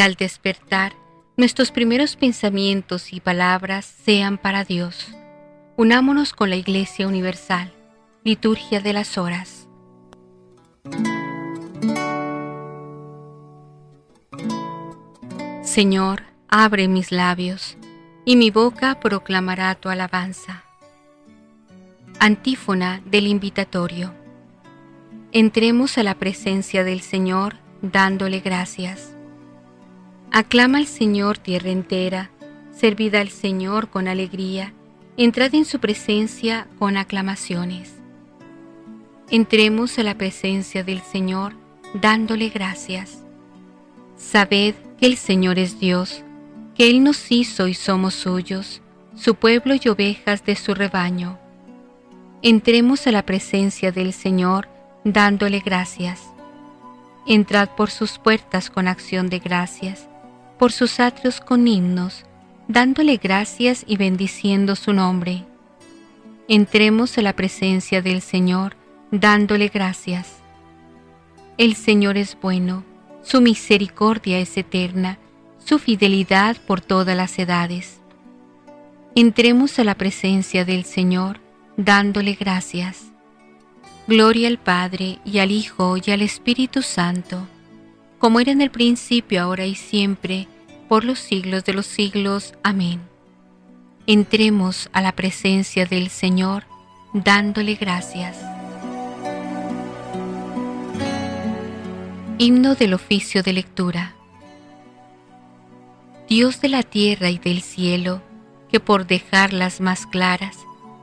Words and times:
al 0.00 0.14
despertar 0.14 0.92
nuestros 1.36 1.70
primeros 1.70 2.16
pensamientos 2.16 3.12
y 3.12 3.20
palabras 3.20 3.84
sean 3.84 4.38
para 4.38 4.64
Dios. 4.64 5.08
Unámonos 5.76 6.32
con 6.32 6.50
la 6.50 6.56
Iglesia 6.56 7.08
Universal, 7.08 7.72
Liturgia 8.24 8.80
de 8.80 8.92
las 8.92 9.16
Horas. 9.16 9.68
Señor, 15.62 16.24
abre 16.48 16.88
mis 16.88 17.12
labios, 17.12 17.78
y 18.24 18.36
mi 18.36 18.50
boca 18.50 19.00
proclamará 19.00 19.74
tu 19.76 19.88
alabanza. 19.88 20.64
Antífona 22.18 23.00
del 23.06 23.26
invitatorio. 23.26 24.12
Entremos 25.32 25.96
a 25.96 26.02
la 26.02 26.16
presencia 26.16 26.84
del 26.84 27.00
Señor 27.00 27.56
dándole 27.80 28.40
gracias. 28.40 29.14
Aclama 30.32 30.78
al 30.78 30.86
Señor 30.86 31.38
tierra 31.38 31.70
entera, 31.70 32.30
servid 32.70 33.16
al 33.16 33.30
Señor 33.30 33.90
con 33.90 34.06
alegría, 34.06 34.72
entrad 35.16 35.52
en 35.56 35.64
su 35.64 35.80
presencia 35.80 36.68
con 36.78 36.96
aclamaciones. 36.96 37.94
Entremos 39.28 39.98
a 39.98 40.04
la 40.04 40.16
presencia 40.16 40.84
del 40.84 41.00
Señor 41.00 41.54
dándole 41.94 42.48
gracias. 42.48 43.24
Sabed 44.16 44.76
que 45.00 45.06
el 45.06 45.16
Señor 45.16 45.58
es 45.58 45.80
Dios, 45.80 46.22
que 46.76 46.88
Él 46.88 47.02
nos 47.02 47.32
hizo 47.32 47.66
y 47.66 47.74
somos 47.74 48.14
suyos, 48.14 48.82
su 49.16 49.34
pueblo 49.34 49.74
y 49.74 49.88
ovejas 49.88 50.44
de 50.44 50.54
su 50.54 50.74
rebaño. 50.74 51.40
Entremos 52.40 53.08
a 53.08 53.10
la 53.10 53.26
presencia 53.26 53.90
del 53.90 54.12
Señor 54.12 54.68
dándole 55.02 55.58
gracias. 55.58 56.22
Entrad 57.26 57.70
por 57.70 57.90
sus 57.90 58.18
puertas 58.18 58.70
con 58.70 58.86
acción 58.86 59.28
de 59.28 59.40
gracias 59.40 60.09
por 60.60 60.72
sus 60.72 61.00
atrios 61.00 61.40
con 61.40 61.66
himnos, 61.66 62.26
dándole 62.68 63.16
gracias 63.16 63.82
y 63.86 63.96
bendiciendo 63.96 64.76
su 64.76 64.92
nombre. 64.92 65.46
Entremos 66.48 67.16
a 67.16 67.22
la 67.22 67.34
presencia 67.34 68.02
del 68.02 68.20
Señor, 68.20 68.76
dándole 69.10 69.68
gracias. 69.68 70.34
El 71.56 71.76
Señor 71.76 72.18
es 72.18 72.36
bueno, 72.42 72.84
su 73.22 73.40
misericordia 73.40 74.38
es 74.38 74.54
eterna, 74.58 75.16
su 75.64 75.78
fidelidad 75.78 76.58
por 76.66 76.82
todas 76.82 77.16
las 77.16 77.38
edades. 77.38 77.98
Entremos 79.14 79.78
a 79.78 79.84
la 79.84 79.94
presencia 79.94 80.66
del 80.66 80.84
Señor, 80.84 81.40
dándole 81.78 82.34
gracias. 82.34 83.06
Gloria 84.06 84.48
al 84.48 84.58
Padre 84.58 85.20
y 85.24 85.38
al 85.38 85.52
Hijo 85.52 85.96
y 85.96 86.10
al 86.10 86.20
Espíritu 86.20 86.82
Santo 86.82 87.48
como 88.20 88.38
era 88.38 88.52
en 88.52 88.60
el 88.60 88.70
principio, 88.70 89.40
ahora 89.40 89.64
y 89.64 89.74
siempre, 89.74 90.46
por 90.90 91.04
los 91.04 91.20
siglos 91.20 91.64
de 91.64 91.72
los 91.72 91.86
siglos. 91.86 92.54
Amén. 92.64 93.00
Entremos 94.08 94.90
a 94.92 95.00
la 95.00 95.12
presencia 95.12 95.86
del 95.86 96.10
Señor 96.10 96.64
dándole 97.12 97.76
gracias. 97.76 98.36
Himno 102.38 102.74
del 102.74 102.94
oficio 102.94 103.44
de 103.44 103.52
lectura. 103.52 104.16
Dios 106.28 106.60
de 106.60 106.70
la 106.70 106.82
tierra 106.82 107.30
y 107.30 107.38
del 107.38 107.62
cielo, 107.62 108.20
que 108.68 108.80
por 108.80 109.06
dejarlas 109.06 109.80
más 109.80 110.08
claras, 110.08 110.56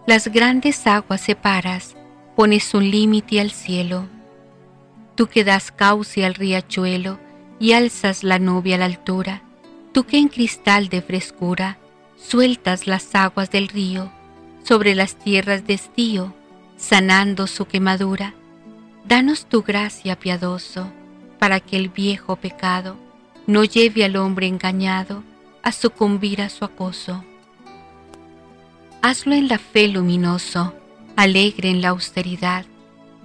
las 0.05 0.27
grandes 0.27 0.85
aguas 0.85 1.21
separas, 1.21 1.95
pones 2.35 2.73
un 2.73 2.91
límite 2.91 3.39
al 3.39 3.51
cielo 3.51 4.09
tú 5.15 5.27
que 5.27 5.43
das 5.43 5.71
cauce 5.71 6.25
al 6.25 6.35
riachuelo 6.35 7.19
y 7.59 7.71
alzas 7.71 8.23
la 8.23 8.37
nube 8.37 8.75
a 8.75 8.77
la 8.77 8.85
altura, 8.85 9.41
tú 9.97 10.03
que 10.03 10.19
en 10.19 10.27
cristal 10.27 10.89
de 10.89 11.01
frescura 11.01 11.79
sueltas 12.17 12.85
las 12.85 13.15
aguas 13.15 13.49
del 13.49 13.67
río 13.67 14.11
sobre 14.63 14.93
las 14.93 15.15
tierras 15.15 15.65
de 15.65 15.73
estío, 15.73 16.35
sanando 16.75 17.47
su 17.47 17.65
quemadura, 17.65 18.35
danos 19.07 19.47
tu 19.47 19.63
gracia 19.63 20.15
piadoso, 20.15 20.87
para 21.39 21.59
que 21.59 21.77
el 21.77 21.89
viejo 21.89 22.35
pecado 22.35 22.95
no 23.47 23.63
lleve 23.63 24.05
al 24.05 24.17
hombre 24.17 24.45
engañado 24.45 25.23
a 25.63 25.71
sucumbir 25.71 26.43
a 26.43 26.49
su 26.49 26.63
acoso. 26.63 27.25
Hazlo 29.01 29.33
en 29.33 29.47
la 29.47 29.57
fe 29.57 29.87
luminoso, 29.87 30.75
alegre 31.15 31.71
en 31.71 31.81
la 31.81 31.89
austeridad, 31.89 32.67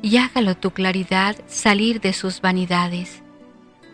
y 0.01 0.17
hágalo 0.17 0.57
tu 0.57 0.71
claridad 0.71 1.37
salir 1.49 2.01
de 2.01 2.15
sus 2.15 2.41
vanidades. 2.41 3.21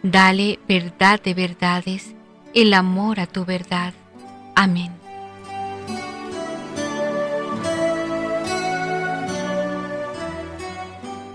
Dale 0.04 0.60
verdad 0.68 1.20
de 1.20 1.34
verdades, 1.34 2.14
el 2.54 2.74
amor 2.74 3.20
a 3.20 3.26
tu 3.26 3.44
verdad. 3.44 3.92
Amén. 4.54 4.92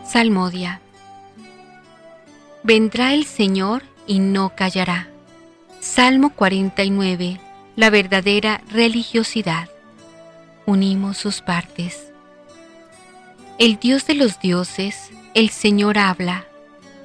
Salmodia. 0.05 0.79
Vendrá 2.61 3.13
el 3.13 3.25
Señor 3.25 3.83
y 4.05 4.19
no 4.19 4.53
callará. 4.55 5.07
Salmo 5.79 6.29
49. 6.29 7.39
La 7.75 7.89
verdadera 7.89 8.61
religiosidad. 8.69 9.69
Unimos 10.65 11.17
sus 11.17 11.41
partes. 11.41 12.11
El 13.59 13.77
Dios 13.79 14.07
de 14.07 14.13
los 14.15 14.39
dioses, 14.39 15.11
el 15.33 15.49
Señor 15.49 15.97
habla, 15.97 16.45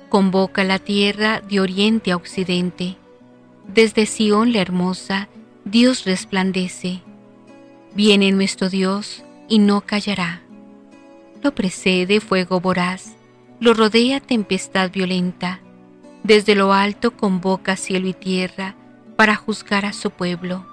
convoca 0.09 0.65
la 0.65 0.79
tierra 0.79 1.41
de 1.41 1.61
oriente 1.61 2.13
a 2.13 2.17
occidente. 2.17 2.97
Desde 3.69 4.07
Sión 4.07 4.53
la 4.53 4.61
hermosa, 4.61 5.29
Dios 5.65 6.05
resplandece. 6.05 7.03
Viene 7.95 8.33
nuestro 8.33 8.69
Dios 8.69 9.23
y 9.49 9.61
no 9.61 9.83
callará. 9.83 10.43
Lo 11.43 11.55
precede 11.55 12.21
fuego 12.21 12.61
voraz, 12.61 13.15
lo 13.61 13.75
rodea 13.75 14.21
tempestad 14.21 14.91
violenta. 14.91 15.61
Desde 16.25 16.55
lo 16.55 16.73
alto 16.73 17.13
convoca 17.13 17.77
cielo 17.77 18.09
y 18.09 18.13
tierra 18.13 18.75
para 19.15 19.37
juzgar 19.37 19.85
a 19.85 19.93
su 19.93 20.11
pueblo. 20.11 20.67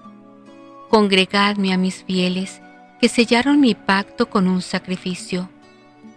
Congregadme 0.90 1.74
a 1.74 1.78
mis 1.78 2.04
fieles 2.04 2.62
que 3.00 3.10
sellaron 3.10 3.60
mi 3.60 3.76
pacto 3.76 4.30
con 4.30 4.48
un 4.48 4.62
sacrificio 4.62 5.50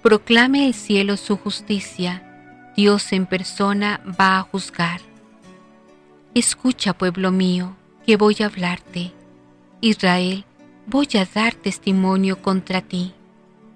Proclame 0.02 0.66
el 0.66 0.74
cielo 0.74 1.16
su 1.16 1.36
justicia, 1.36 2.22
Dios 2.76 3.12
en 3.12 3.26
persona 3.26 4.00
va 4.18 4.38
a 4.38 4.42
juzgar. 4.42 5.00
Escucha, 6.38 6.92
pueblo 6.92 7.32
mío, 7.32 7.76
que 8.06 8.16
voy 8.16 8.36
a 8.40 8.46
hablarte. 8.46 9.12
Israel, 9.80 10.44
voy 10.86 11.08
a 11.14 11.24
dar 11.24 11.54
testimonio 11.54 12.40
contra 12.40 12.80
ti. 12.80 13.12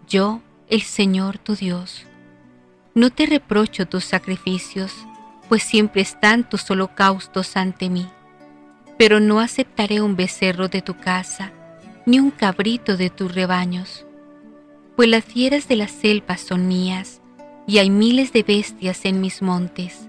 Yo, 0.08 0.40
el 0.68 0.82
Señor 0.82 1.38
tu 1.38 1.56
Dios. 1.56 2.06
No 2.94 3.10
te 3.10 3.26
reprocho 3.26 3.86
tus 3.86 4.04
sacrificios, 4.04 4.92
pues 5.48 5.62
siempre 5.62 6.02
están 6.02 6.48
tus 6.48 6.70
holocaustos 6.70 7.56
ante 7.56 7.90
mí. 7.90 8.06
Pero 8.96 9.18
no 9.18 9.40
aceptaré 9.40 10.00
un 10.00 10.14
becerro 10.14 10.68
de 10.68 10.82
tu 10.82 10.96
casa, 10.96 11.52
ni 12.06 12.20
un 12.20 12.30
cabrito 12.30 12.96
de 12.96 13.10
tus 13.10 13.34
rebaños 13.34 14.06
pues 14.96 15.08
las 15.08 15.24
fieras 15.24 15.68
de 15.68 15.76
la 15.76 15.88
selva 15.88 16.36
son 16.36 16.68
mías, 16.68 17.20
y 17.66 17.78
hay 17.78 17.90
miles 17.90 18.32
de 18.32 18.42
bestias 18.42 19.04
en 19.04 19.20
mis 19.20 19.40
montes. 19.40 20.08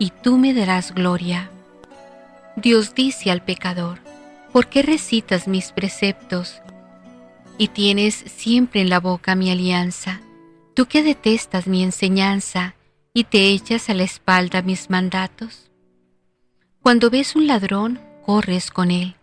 y 0.00 0.10
tú 0.10 0.36
me 0.36 0.52
darás 0.52 0.92
gloria. 0.92 1.48
Dios 2.56 2.96
dice 2.96 3.30
al 3.30 3.44
pecador, 3.44 4.00
¿por 4.52 4.66
qué 4.66 4.82
recitas 4.82 5.46
mis 5.46 5.70
preceptos 5.70 6.60
y 7.56 7.68
tienes 7.68 8.16
siempre 8.16 8.80
en 8.80 8.90
la 8.90 8.98
boca 8.98 9.36
mi 9.36 9.52
alianza? 9.52 10.20
Tú 10.74 10.86
que 10.86 11.04
detestas 11.04 11.68
mi 11.68 11.84
enseñanza 11.84 12.74
y 13.14 13.22
te 13.22 13.50
echas 13.50 13.88
a 13.88 13.94
la 13.94 14.02
espalda 14.02 14.62
mis 14.62 14.90
mandatos. 14.90 15.70
Cuando 16.82 17.10
ves 17.10 17.36
un 17.36 17.46
ladrón, 17.46 18.00
corres 18.26 18.72
con 18.72 18.90
él, 18.90 19.14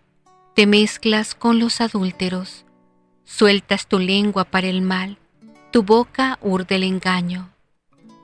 te 0.56 0.66
mezclas 0.66 1.36
con 1.36 1.60
los 1.60 1.82
adúlteros, 1.82 2.64
sueltas 3.26 3.88
tu 3.88 4.00
lengua 4.00 4.46
para 4.46 4.68
el 4.68 4.82
mal 4.82 5.18
tu 5.72 5.84
boca 5.84 6.40
urde 6.42 6.76
el 6.76 6.84
engaño. 6.84 7.50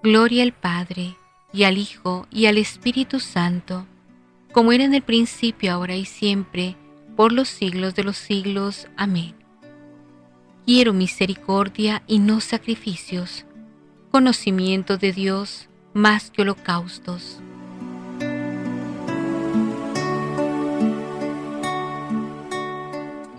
Gloria 0.00 0.44
al 0.44 0.52
Padre, 0.52 1.16
y 1.52 1.64
al 1.64 1.76
Hijo, 1.76 2.28
y 2.30 2.46
al 2.46 2.56
Espíritu 2.56 3.18
Santo, 3.18 3.84
como 4.52 4.70
era 4.70 4.84
en 4.84 4.94
el 4.94 5.02
principio, 5.02 5.72
ahora 5.72 5.96
y 5.96 6.04
siempre, 6.04 6.76
por 7.16 7.32
los 7.32 7.48
siglos 7.48 7.96
de 7.96 8.04
los 8.04 8.16
siglos. 8.16 8.86
Amén. 8.96 9.34
Quiero 10.66 10.92
misericordia 10.92 12.04
y 12.06 12.20
no 12.20 12.40
sacrificios, 12.40 13.44
conocimiento 14.12 14.98
de 14.98 15.12
Dios 15.12 15.68
más 15.94 16.30
que 16.30 16.42
holocaustos. 16.42 17.40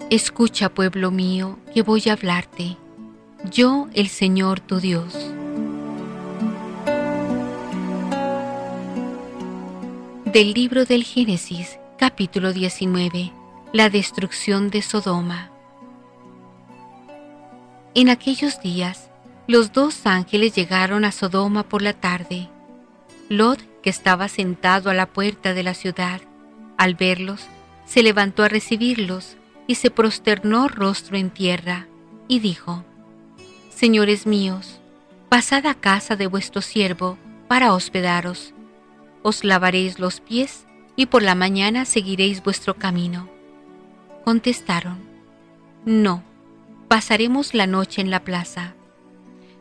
Escucha, 0.09 0.69
pueblo 0.69 1.09
mío, 1.09 1.57
que 1.73 1.83
voy 1.83 2.03
a 2.09 2.13
hablarte, 2.13 2.75
yo 3.49 3.87
el 3.93 4.09
Señor 4.09 4.59
tu 4.59 4.81
Dios. 4.81 5.15
Del 10.33 10.53
libro 10.53 10.85
del 10.85 11.05
Génesis, 11.05 11.79
capítulo 11.97 12.53
19, 12.53 13.31
la 13.73 13.89
destrucción 13.89 14.69
de 14.69 14.83
Sodoma. 14.83 15.49
En 17.95 18.09
aquellos 18.09 18.61
días, 18.61 19.09
los 19.47 19.73
dos 19.73 20.05
ángeles 20.05 20.53
llegaron 20.53 21.03
a 21.03 21.11
Sodoma 21.11 21.63
por 21.63 21.81
la 21.81 21.93
tarde. 21.93 22.47
Lot, 23.27 23.59
que 23.81 23.89
estaba 23.89 24.27
sentado 24.27 24.91
a 24.91 24.93
la 24.93 25.07
puerta 25.07 25.55
de 25.55 25.63
la 25.63 25.73
ciudad, 25.73 26.21
al 26.77 26.93
verlos, 26.93 27.47
se 27.87 28.03
levantó 28.03 28.43
a 28.43 28.49
recibirlos 28.49 29.35
y 29.65 29.75
se 29.75 29.89
prosternó 29.89 30.67
rostro 30.67 31.17
en 31.17 31.31
tierra, 31.31 31.87
y 32.27 32.37
dijo, 32.37 32.83
Señores 33.71 34.27
míos, 34.27 34.79
pasad 35.27 35.65
a 35.65 35.73
casa 35.73 36.15
de 36.15 36.27
vuestro 36.27 36.61
siervo 36.61 37.17
para 37.47 37.73
hospedaros. 37.73 38.53
Os 39.21 39.43
lavaréis 39.43 39.99
los 39.99 40.21
pies 40.21 40.65
y 40.95 41.07
por 41.07 41.21
la 41.21 41.35
mañana 41.35 41.85
seguiréis 41.85 42.43
vuestro 42.43 42.75
camino. 42.75 43.29
Contestaron, 44.25 44.99
No, 45.85 46.23
pasaremos 46.87 47.53
la 47.53 47.67
noche 47.67 48.01
en 48.01 48.11
la 48.11 48.23
plaza. 48.23 48.73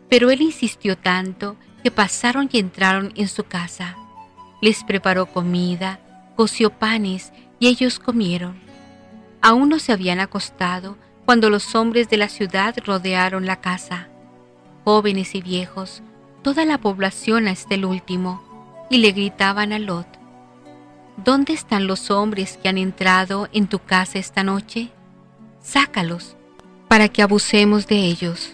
Pero 0.09 0.31
él 0.31 0.43
insistió 0.43 0.97
tanto 0.97 1.57
que 1.83 1.91
pasaron 1.91 2.49
y 2.53 2.59
entraron 2.59 3.13
en 3.17 3.29
su 3.29 3.45
casa. 3.45 3.97
Les 4.61 4.85
preparó 4.85 5.27
comida, 5.27 6.01
coció 6.37 6.71
panes 6.71 7.33
y 7.61 7.69
ellos 7.69 7.99
comieron 7.99 8.69
Aún 9.41 9.69
no 9.69 9.79
se 9.79 9.93
habían 9.93 10.21
acostado 10.21 10.97
cuando 11.25 11.51
los 11.51 11.75
hombres 11.75 12.09
de 12.09 12.17
la 12.17 12.29
ciudad 12.29 12.75
rodearon 12.85 13.47
la 13.47 13.61
casa, 13.61 14.09
jóvenes 14.85 15.35
y 15.35 15.43
viejos, 15.43 16.03
toda 16.43 16.65
la 16.65 16.79
población 16.79 17.47
hasta 17.49 17.75
el 17.75 17.85
último, 17.85 18.43
y 18.91 18.99
le 18.99 19.13
gritaban 19.13 19.73
a 19.73 19.79
Lot, 19.79 20.19
¿Dónde 21.25 21.53
están 21.53 21.89
los 21.89 22.13
hombres 22.13 22.61
que 22.63 22.69
han 22.69 22.79
entrado 22.79 23.49
en 23.53 23.67
tu 23.67 23.81
casa 23.81 24.21
esta 24.21 24.45
noche? 24.45 24.91
Sácalos, 25.61 26.37
para 26.87 27.09
que 27.09 27.23
abusemos 27.23 27.89
de 27.89 27.97
ellos. 27.97 28.53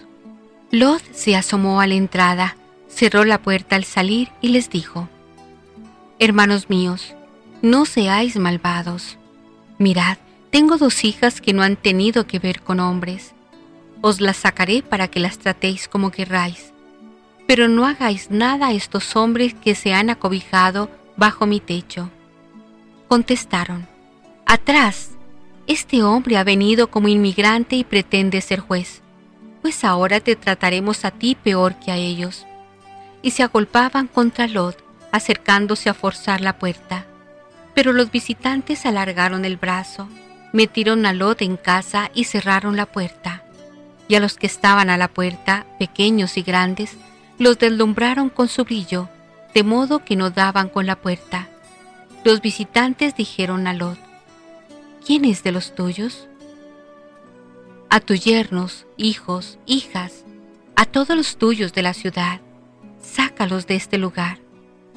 Lot 0.71 1.03
se 1.13 1.35
asomó 1.35 1.79
a 1.79 1.85
la 1.85 1.93
entrada, 1.93 2.57
cerró 2.87 3.23
la 3.23 3.39
puerta 3.39 3.75
al 3.75 3.83
salir 3.83 4.29
y 4.41 4.47
les 4.47 4.71
dijo, 4.71 5.07
Hermanos 6.17 6.67
míos, 6.67 7.13
no 7.61 7.85
seáis 7.85 8.35
malvados. 8.35 9.19
Mirad, 9.77 10.17
tengo 10.49 10.77
dos 10.77 11.03
hijas 11.03 11.41
que 11.41 11.53
no 11.53 11.61
han 11.61 11.75
tenido 11.75 12.25
que 12.25 12.39
ver 12.39 12.61
con 12.61 12.79
hombres. 12.79 13.35
Os 14.01 14.21
las 14.21 14.37
sacaré 14.37 14.81
para 14.81 15.07
que 15.07 15.19
las 15.19 15.37
tratéis 15.37 15.87
como 15.87 16.09
querráis. 16.09 16.73
Pero 17.47 17.67
no 17.67 17.85
hagáis 17.85 18.31
nada 18.31 18.67
a 18.67 18.73
estos 18.73 19.15
hombres 19.15 19.53
que 19.53 19.75
se 19.75 19.93
han 19.93 20.09
acobijado 20.09 20.89
bajo 21.17 21.45
mi 21.45 21.59
techo. 21.59 22.09
Contestaron, 23.07 23.87
Atrás, 24.45 25.11
este 25.67 26.03
hombre 26.03 26.37
ha 26.37 26.43
venido 26.43 26.87
como 26.91 27.07
inmigrante 27.07 27.75
y 27.75 27.83
pretende 27.83 28.41
ser 28.41 28.59
juez, 28.59 29.01
pues 29.61 29.83
ahora 29.83 30.19
te 30.19 30.35
trataremos 30.35 31.05
a 31.05 31.11
ti 31.11 31.35
peor 31.35 31.75
que 31.79 31.91
a 31.91 31.97
ellos. 31.97 32.45
Y 33.21 33.31
se 33.31 33.41
agolpaban 33.41 34.07
contra 34.07 34.47
Lot, 34.47 34.83
acercándose 35.11 35.89
a 35.89 35.95
forzar 35.95 36.41
la 36.41 36.59
puerta. 36.59 37.05
Pero 37.73 37.91
los 37.91 38.11
visitantes 38.11 38.85
alargaron 38.85 39.45
el 39.45 39.57
brazo 39.57 40.07
metieron 40.55 41.05
a 41.05 41.11
Lot 41.11 41.41
en 41.41 41.57
casa 41.57 42.09
y 42.13 42.23
cerraron 42.23 42.77
la 42.77 42.85
puerta. 42.85 43.43
Y 44.07 44.15
a 44.15 44.21
los 44.21 44.37
que 44.37 44.47
estaban 44.47 44.89
a 44.89 44.97
la 44.97 45.09
puerta, 45.09 45.65
pequeños 45.77 46.37
y 46.37 46.43
grandes, 46.43 46.95
los 47.37 47.57
deslumbraron 47.59 48.29
con 48.29 48.47
su 48.47 48.63
brillo, 48.63 49.09
de 49.53 49.63
modo 49.63 50.03
que 50.03 50.15
no 50.15 50.29
daban 50.29 50.69
con 50.69 50.85
la 50.85 50.95
puerta. 50.95 51.49
Los 52.23 52.41
visitantes 52.41 53.15
dijeron 53.15 53.67
a 53.67 53.73
Lot, 53.73 53.99
¿quién 55.05 55.25
es 55.25 55.43
de 55.43 55.51
los 55.51 55.75
tuyos? 55.75 56.27
A 57.89 57.99
tus 57.99 58.23
yernos, 58.23 58.85
hijos, 58.97 59.59
hijas, 59.65 60.25
a 60.75 60.85
todos 60.85 61.15
los 61.15 61.37
tuyos 61.37 61.73
de 61.73 61.83
la 61.83 61.93
ciudad, 61.93 62.41
sácalos 63.01 63.67
de 63.67 63.75
este 63.75 63.97
lugar, 63.97 64.39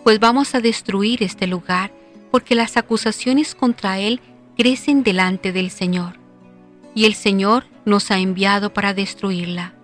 pues 0.02 0.18
vamos 0.20 0.54
a 0.54 0.60
destruir 0.60 1.22
este 1.22 1.46
lugar, 1.46 1.92
porque 2.30 2.54
las 2.54 2.76
acusaciones 2.76 3.54
contra 3.54 3.98
él 3.98 4.20
crecen 4.56 5.02
delante 5.02 5.52
del 5.52 5.70
Señor, 5.70 6.18
y 6.94 7.04
el 7.04 7.14
Señor 7.14 7.66
nos 7.84 8.10
ha 8.10 8.18
enviado 8.18 8.72
para 8.72 8.94
destruirla. 8.94 9.74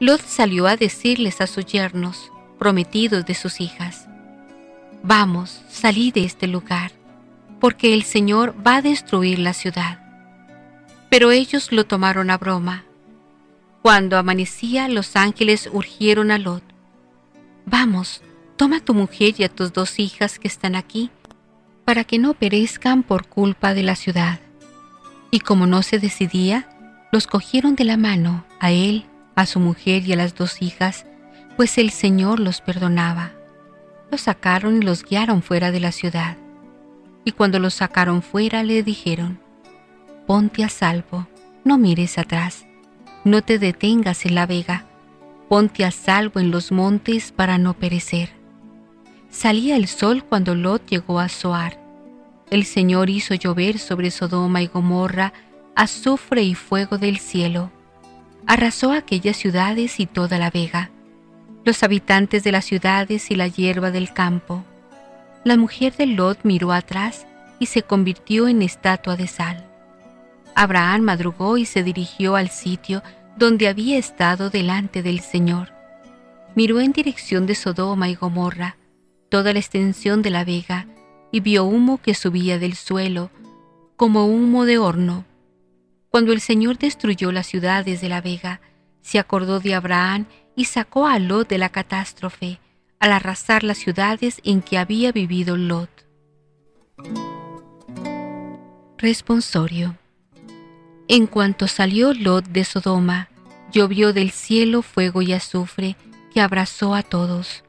Lot 0.00 0.20
salió 0.20 0.66
a 0.66 0.76
decirles 0.76 1.40
a 1.40 1.46
sus 1.46 1.66
yernos, 1.66 2.30
prometidos 2.58 3.24
de 3.26 3.34
sus 3.34 3.60
hijas, 3.60 4.08
Vamos, 5.06 5.60
salid 5.68 6.14
de 6.14 6.24
este 6.24 6.46
lugar, 6.46 6.92
porque 7.60 7.92
el 7.92 8.04
Señor 8.04 8.54
va 8.66 8.76
a 8.76 8.82
destruir 8.82 9.38
la 9.38 9.52
ciudad. 9.52 9.98
Pero 11.10 11.30
ellos 11.30 11.72
lo 11.72 11.84
tomaron 11.84 12.30
a 12.30 12.38
broma. 12.38 12.84
Cuando 13.82 14.16
amanecía, 14.16 14.88
los 14.88 15.14
ángeles 15.14 15.68
urgieron 15.70 16.30
a 16.30 16.38
Lot, 16.38 16.62
Vamos, 17.66 18.22
toma 18.56 18.78
a 18.78 18.80
tu 18.80 18.94
mujer 18.94 19.34
y 19.36 19.44
a 19.44 19.50
tus 19.50 19.74
dos 19.74 19.98
hijas 19.98 20.38
que 20.38 20.48
están 20.48 20.74
aquí, 20.74 21.10
para 21.84 22.04
que 22.04 22.18
no 22.18 22.32
perezcan 22.32 23.02
por 23.02 23.26
culpa 23.26 23.74
de 23.74 23.82
la 23.82 23.96
ciudad. 23.96 24.40
Y 25.30 25.40
como 25.40 25.66
no 25.66 25.82
se 25.82 25.98
decidía, 25.98 26.66
los 27.12 27.26
cogieron 27.26 27.74
de 27.74 27.84
la 27.84 27.98
mano 27.98 28.46
a 28.58 28.72
él, 28.72 29.04
a 29.34 29.46
su 29.46 29.60
mujer 29.60 30.06
y 30.06 30.12
a 30.12 30.16
las 30.16 30.34
dos 30.34 30.62
hijas, 30.62 31.06
pues 31.56 31.78
el 31.78 31.90
Señor 31.90 32.40
los 32.40 32.60
perdonaba. 32.60 33.32
Los 34.10 34.22
sacaron 34.22 34.82
y 34.82 34.84
los 34.84 35.04
guiaron 35.04 35.42
fuera 35.42 35.70
de 35.70 35.80
la 35.80 35.92
ciudad. 35.92 36.36
Y 37.24 37.32
cuando 37.32 37.58
los 37.58 37.74
sacaron 37.74 38.22
fuera 38.22 38.62
le 38.62 38.82
dijeron, 38.82 39.40
Ponte 40.26 40.64
a 40.64 40.68
salvo, 40.68 41.26
no 41.64 41.78
mires 41.78 42.18
atrás, 42.18 42.66
no 43.24 43.42
te 43.42 43.58
detengas 43.58 44.26
en 44.26 44.34
la 44.34 44.46
vega, 44.46 44.84
ponte 45.48 45.84
a 45.84 45.90
salvo 45.90 46.40
en 46.40 46.50
los 46.50 46.72
montes 46.72 47.32
para 47.32 47.58
no 47.58 47.74
perecer. 47.74 48.30
Salía 49.30 49.76
el 49.76 49.88
sol 49.88 50.24
cuando 50.24 50.54
Lot 50.54 50.86
llegó 50.88 51.18
a 51.18 51.28
Zoar. 51.28 51.78
El 52.50 52.64
Señor 52.64 53.10
hizo 53.10 53.34
llover 53.34 53.78
sobre 53.78 54.10
Sodoma 54.10 54.62
y 54.62 54.66
Gomorra 54.66 55.32
azufre 55.74 56.42
y 56.42 56.54
fuego 56.54 56.98
del 56.98 57.18
cielo. 57.18 57.70
Arrasó 58.46 58.92
aquellas 58.92 59.36
ciudades 59.36 59.98
y 60.00 60.06
toda 60.06 60.38
la 60.38 60.50
vega, 60.50 60.90
los 61.64 61.82
habitantes 61.82 62.44
de 62.44 62.52
las 62.52 62.66
ciudades 62.66 63.30
y 63.30 63.36
la 63.36 63.48
hierba 63.48 63.90
del 63.90 64.12
campo. 64.12 64.64
La 65.44 65.56
mujer 65.56 65.96
de 65.96 66.06
Lot 66.06 66.40
miró 66.42 66.72
atrás 66.72 67.26
y 67.58 67.66
se 67.66 67.82
convirtió 67.82 68.48
en 68.48 68.62
estatua 68.62 69.16
de 69.16 69.26
sal. 69.26 69.64
Abraham 70.54 71.02
madrugó 71.02 71.56
y 71.56 71.64
se 71.64 71.82
dirigió 71.82 72.36
al 72.36 72.50
sitio 72.50 73.02
donde 73.36 73.68
había 73.68 73.98
estado 73.98 74.50
delante 74.50 75.02
del 75.02 75.20
Señor. 75.20 75.72
Miró 76.54 76.80
en 76.80 76.92
dirección 76.92 77.46
de 77.46 77.54
Sodoma 77.54 78.08
y 78.08 78.14
Gomorra, 78.14 78.76
toda 79.28 79.52
la 79.52 79.58
extensión 79.58 80.22
de 80.22 80.30
la 80.30 80.44
vega 80.44 80.86
y 81.32 81.40
vio 81.40 81.64
humo 81.64 81.98
que 81.98 82.14
subía 82.14 82.58
del 82.58 82.74
suelo, 82.76 83.30
como 83.96 84.26
humo 84.26 84.64
de 84.64 84.78
horno. 84.78 85.24
Cuando 86.14 86.32
el 86.32 86.40
Señor 86.40 86.78
destruyó 86.78 87.32
las 87.32 87.48
ciudades 87.48 88.00
de 88.00 88.08
la 88.08 88.20
vega, 88.20 88.60
se 89.02 89.18
acordó 89.18 89.58
de 89.58 89.74
Abraham 89.74 90.26
y 90.54 90.66
sacó 90.66 91.08
a 91.08 91.18
Lot 91.18 91.48
de 91.48 91.58
la 91.58 91.70
catástrofe, 91.70 92.60
al 93.00 93.10
arrasar 93.10 93.64
las 93.64 93.78
ciudades 93.78 94.40
en 94.44 94.62
que 94.62 94.78
había 94.78 95.10
vivido 95.10 95.56
Lot. 95.56 95.90
Responsorio. 98.96 99.98
En 101.08 101.26
cuanto 101.26 101.66
salió 101.66 102.14
Lot 102.14 102.44
de 102.44 102.62
Sodoma, 102.62 103.28
llovió 103.72 104.12
del 104.12 104.30
cielo 104.30 104.82
fuego 104.82 105.20
y 105.20 105.32
azufre 105.32 105.96
que 106.32 106.40
abrazó 106.40 106.94
a 106.94 107.02
todos. 107.02 107.64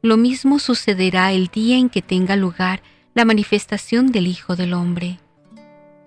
Lo 0.00 0.16
mismo 0.16 0.58
sucederá 0.58 1.32
el 1.32 1.48
día 1.48 1.76
en 1.76 1.90
que 1.90 2.00
tenga 2.00 2.34
lugar 2.34 2.82
la 3.12 3.26
manifestación 3.26 4.10
del 4.10 4.26
Hijo 4.26 4.56
del 4.56 4.72
Hombre. 4.72 5.18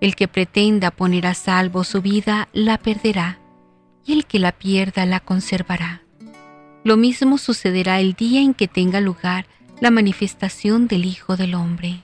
El 0.00 0.14
que 0.14 0.28
pretenda 0.28 0.92
poner 0.92 1.26
a 1.26 1.34
salvo 1.34 1.82
su 1.82 2.00
vida 2.00 2.48
la 2.52 2.78
perderá, 2.78 3.40
y 4.06 4.12
el 4.12 4.26
que 4.26 4.38
la 4.38 4.52
pierda 4.52 5.04
la 5.06 5.18
conservará. 5.18 6.02
Lo 6.84 6.96
mismo 6.96 7.36
sucederá 7.36 8.00
el 8.00 8.14
día 8.14 8.40
en 8.40 8.54
que 8.54 8.68
tenga 8.68 9.00
lugar 9.00 9.46
la 9.80 9.90
manifestación 9.90 10.86
del 10.86 11.04
Hijo 11.04 11.36
del 11.36 11.54
Hombre. 11.54 12.00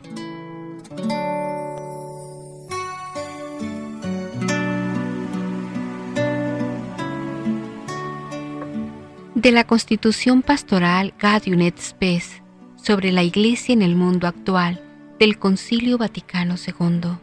De 9.37 9.53
la 9.53 9.65
Constitución 9.65 10.43
Pastoral 10.43 11.15
Gaudium 11.19 11.61
et 11.61 11.79
Spes 11.79 12.43
sobre 12.77 13.13
la 13.13 13.23
Iglesia 13.23 13.73
en 13.73 13.83
el 13.83 13.95
mundo 13.95 14.27
actual 14.27 14.83
del 15.19 15.39
Concilio 15.39 15.97
Vaticano 15.97 16.57
II. 16.57 17.19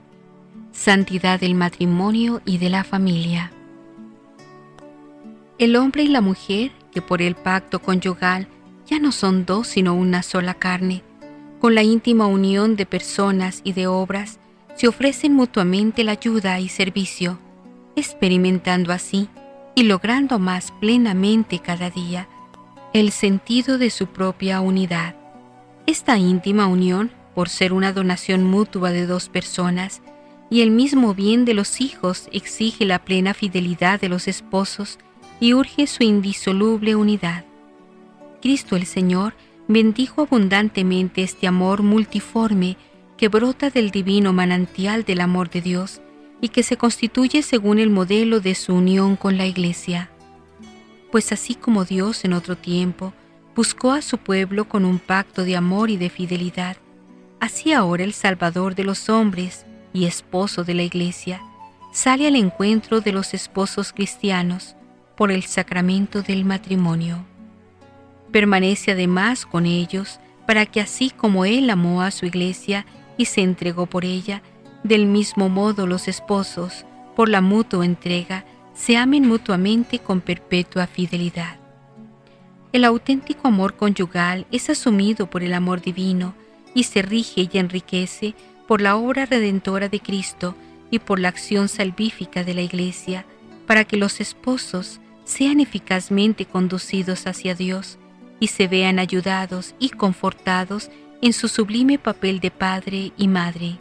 Santidad 0.83 1.39
del 1.39 1.53
matrimonio 1.53 2.41
y 2.43 2.57
de 2.57 2.71
la 2.71 2.83
familia. 2.83 3.51
El 5.59 5.75
hombre 5.75 6.01
y 6.01 6.07
la 6.07 6.21
mujer, 6.21 6.71
que 6.91 7.03
por 7.03 7.21
el 7.21 7.35
pacto 7.35 7.83
conyugal 7.83 8.47
ya 8.88 8.97
no 8.97 9.11
son 9.11 9.45
dos 9.45 9.67
sino 9.67 9.93
una 9.93 10.23
sola 10.23 10.55
carne, 10.55 11.03
con 11.59 11.75
la 11.75 11.83
íntima 11.83 12.25
unión 12.25 12.75
de 12.75 12.88
personas 12.88 13.61
y 13.63 13.73
de 13.73 13.85
obras, 13.85 14.39
se 14.73 14.88
ofrecen 14.88 15.35
mutuamente 15.35 16.03
la 16.03 16.13
ayuda 16.13 16.59
y 16.59 16.67
servicio, 16.67 17.38
experimentando 17.95 18.91
así 18.91 19.29
y 19.75 19.83
logrando 19.83 20.39
más 20.39 20.71
plenamente 20.71 21.59
cada 21.59 21.91
día 21.91 22.27
el 22.91 23.11
sentido 23.11 23.77
de 23.77 23.91
su 23.91 24.07
propia 24.07 24.61
unidad. 24.61 25.13
Esta 25.85 26.17
íntima 26.17 26.65
unión, 26.65 27.11
por 27.35 27.50
ser 27.50 27.71
una 27.71 27.93
donación 27.93 28.43
mutua 28.45 28.89
de 28.89 29.05
dos 29.05 29.29
personas, 29.29 30.01
y 30.51 30.62
el 30.62 30.70
mismo 30.70 31.15
bien 31.15 31.46
de 31.46 31.53
los 31.53 31.79
hijos 31.79 32.27
exige 32.34 32.86
la 32.86 33.00
plena 33.00 33.34
fidelidad 33.34 34.01
de 34.01 34.10
los 34.10 34.27
esposos 34.27 35.00
y 35.39 35.53
urge 35.53 35.88
su 35.88 36.03
indisoluble 36.03 36.96
unidad. 36.96 37.46
Cristo 38.41 38.75
el 38.75 38.86
Señor 38.86 39.34
bendijo 39.70 40.24
abundantemente 40.24 41.24
este 41.24 41.48
amor 41.48 41.84
multiforme 41.84 42.75
que 43.15 43.29
brota 43.29 43.70
del 43.70 43.91
divino 43.91 44.34
manantial 44.34 45.05
del 45.05 45.22
amor 45.22 45.50
de 45.50 45.62
Dios 45.62 46.01
y 46.41 46.50
que 46.50 46.63
se 46.63 46.75
constituye 46.75 47.43
según 47.43 47.79
el 47.79 47.89
modelo 47.89 48.41
de 48.41 48.53
su 48.53 48.75
unión 48.75 49.15
con 49.15 49.38
la 49.38 49.46
Iglesia. 49.46 50.10
Pues 51.13 51.31
así 51.31 51.55
como 51.55 51.86
Dios 51.86 52.25
en 52.25 52.34
otro 52.34 52.58
tiempo 52.58 53.13
buscó 53.55 53.93
a 53.93 54.01
su 54.01 54.17
pueblo 54.17 54.67
con 54.67 54.84
un 54.84 55.00
pacto 55.00 55.46
de 55.46 55.55
amor 55.55 55.89
y 55.89 55.96
de 55.96 56.10
fidelidad, 56.10 56.75
así 57.39 57.72
ahora 57.72 58.03
el 58.03 58.12
Salvador 58.12 58.75
de 58.75 58.84
los 58.84 59.08
hombres 59.08 59.65
y 59.93 60.05
esposo 60.05 60.63
de 60.63 60.74
la 60.74 60.83
Iglesia 60.83 61.41
sale 61.91 62.27
al 62.27 62.36
encuentro 62.36 63.01
de 63.01 63.12
los 63.12 63.33
esposos 63.33 63.91
cristianos 63.91 64.75
por 65.15 65.31
el 65.31 65.43
sacramento 65.43 66.21
del 66.21 66.45
matrimonio. 66.45 67.25
Permanece 68.31 68.91
además 68.91 69.45
con 69.45 69.65
ellos 69.65 70.19
para 70.48 70.65
que 70.65 70.81
así 70.81 71.10
como 71.10 71.45
Él 71.45 71.69
amó 71.69 72.01
a 72.01 72.12
su 72.12 72.25
iglesia 72.25 72.86
y 73.17 73.25
se 73.25 73.41
entregó 73.41 73.86
por 73.86 74.05
ella, 74.05 74.41
del 74.83 75.05
mismo 75.05 75.50
modo 75.50 75.86
los 75.86 76.07
esposos, 76.07 76.86
por 77.15 77.29
la 77.29 77.41
mutua 77.41 77.86
entrega, 77.86 78.45
se 78.74 78.98
amen 78.98 79.27
mutuamente 79.27 80.00
con 80.00 80.21
perpetua 80.21 80.88
fidelidad. 80.88 81.57
El 82.71 82.86
auténtico 82.86 83.50
amor 83.50 83.75
conyugal 83.75 84.48
es 84.50 84.69
asumido 84.69 85.29
por 85.29 85.43
el 85.43 85.53
amor 85.53 85.81
divino 85.81 86.33
y 86.74 86.83
se 86.83 87.01
rige 87.01 87.50
y 87.51 87.57
enriquece 87.57 88.33
por 88.71 88.79
la 88.79 88.95
obra 88.95 89.25
redentora 89.25 89.89
de 89.89 89.99
Cristo 89.99 90.55
y 90.91 90.99
por 90.99 91.19
la 91.19 91.27
acción 91.27 91.67
salvífica 91.67 92.45
de 92.45 92.53
la 92.53 92.61
Iglesia, 92.61 93.25
para 93.67 93.83
que 93.83 93.97
los 93.97 94.21
esposos 94.21 95.01
sean 95.25 95.59
eficazmente 95.59 96.45
conducidos 96.45 97.27
hacia 97.27 97.53
Dios 97.53 97.99
y 98.39 98.47
se 98.47 98.69
vean 98.69 98.97
ayudados 98.97 99.75
y 99.77 99.89
confortados 99.89 100.89
en 101.21 101.33
su 101.33 101.49
sublime 101.49 101.99
papel 101.99 102.39
de 102.39 102.49
padre 102.49 103.11
y 103.17 103.27
madre. 103.27 103.77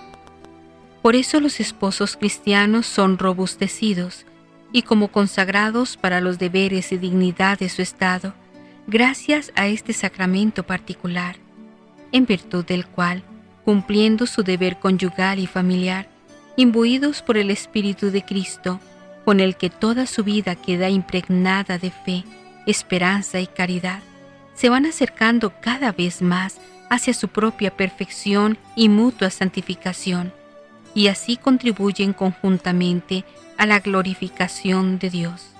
Por 1.02 1.14
eso 1.14 1.38
los 1.38 1.60
esposos 1.60 2.16
cristianos 2.16 2.84
son 2.86 3.16
robustecidos 3.16 4.26
y 4.72 4.82
como 4.82 5.06
consagrados 5.06 5.96
para 5.96 6.20
los 6.20 6.40
deberes 6.40 6.90
y 6.90 6.98
dignidad 6.98 7.60
de 7.60 7.68
su 7.68 7.80
estado, 7.80 8.34
gracias 8.88 9.52
a 9.54 9.68
este 9.68 9.92
sacramento 9.92 10.64
particular, 10.64 11.36
en 12.10 12.26
virtud 12.26 12.64
del 12.64 12.88
cual, 12.88 13.22
cumpliendo 13.70 14.26
su 14.26 14.42
deber 14.42 14.80
conyugal 14.80 15.38
y 15.38 15.46
familiar, 15.46 16.08
imbuidos 16.56 17.22
por 17.22 17.36
el 17.36 17.52
Espíritu 17.52 18.10
de 18.10 18.24
Cristo, 18.24 18.80
con 19.24 19.38
el 19.38 19.54
que 19.54 19.70
toda 19.70 20.06
su 20.06 20.24
vida 20.24 20.56
queda 20.56 20.88
impregnada 20.88 21.78
de 21.78 21.92
fe, 21.92 22.24
esperanza 22.66 23.38
y 23.38 23.46
caridad, 23.46 24.00
se 24.54 24.70
van 24.70 24.86
acercando 24.86 25.52
cada 25.60 25.92
vez 25.92 26.20
más 26.20 26.58
hacia 26.90 27.14
su 27.14 27.28
propia 27.28 27.70
perfección 27.76 28.58
y 28.74 28.88
mutua 28.88 29.30
santificación, 29.30 30.32
y 30.92 31.06
así 31.06 31.36
contribuyen 31.36 32.12
conjuntamente 32.12 33.24
a 33.56 33.66
la 33.66 33.78
glorificación 33.78 34.98
de 34.98 35.10
Dios. 35.10 35.52